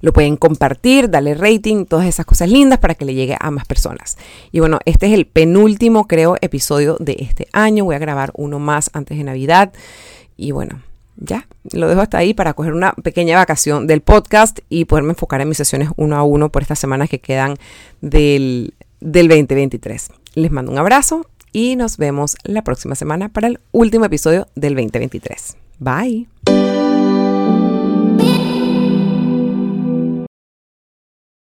lo 0.00 0.12
pueden 0.12 0.36
compartir, 0.36 1.10
darle 1.10 1.34
rating, 1.34 1.86
todas 1.86 2.06
esas 2.06 2.26
cosas 2.26 2.50
lindas 2.50 2.78
para 2.78 2.94
que 2.94 3.04
le 3.04 3.14
llegue 3.14 3.36
a 3.38 3.50
más 3.50 3.66
personas. 3.66 4.16
Y 4.50 4.60
bueno, 4.60 4.78
este 4.84 5.06
es 5.06 5.12
el 5.12 5.26
penúltimo, 5.26 6.06
creo, 6.06 6.36
episodio 6.40 6.96
de 7.00 7.16
este 7.20 7.48
año. 7.52 7.84
Voy 7.84 7.94
a 7.94 7.98
grabar 7.98 8.32
uno 8.34 8.58
más 8.58 8.90
antes 8.92 9.16
de 9.16 9.24
Navidad. 9.24 9.72
Y 10.36 10.50
bueno, 10.52 10.82
ya, 11.16 11.46
lo 11.72 11.88
dejo 11.88 12.00
hasta 12.00 12.18
ahí 12.18 12.34
para 12.34 12.54
coger 12.54 12.72
una 12.72 12.92
pequeña 12.92 13.36
vacación 13.36 13.86
del 13.86 14.00
podcast 14.00 14.58
y 14.68 14.86
poderme 14.86 15.10
enfocar 15.10 15.40
en 15.40 15.48
mis 15.48 15.58
sesiones 15.58 15.90
uno 15.96 16.16
a 16.16 16.22
uno 16.22 16.50
por 16.50 16.62
estas 16.62 16.78
semanas 16.78 17.08
que 17.08 17.20
quedan 17.20 17.56
del, 18.00 18.74
del 19.00 19.28
2023. 19.28 20.10
Les 20.34 20.50
mando 20.50 20.72
un 20.72 20.78
abrazo 20.78 21.26
y 21.52 21.76
nos 21.76 21.96
vemos 21.96 22.36
la 22.44 22.62
próxima 22.62 22.94
semana 22.94 23.28
para 23.28 23.46
el 23.46 23.60
último 23.72 24.04
episodio 24.04 24.48
del 24.54 24.74
2023. 24.74 25.56
Bye. 25.78 26.51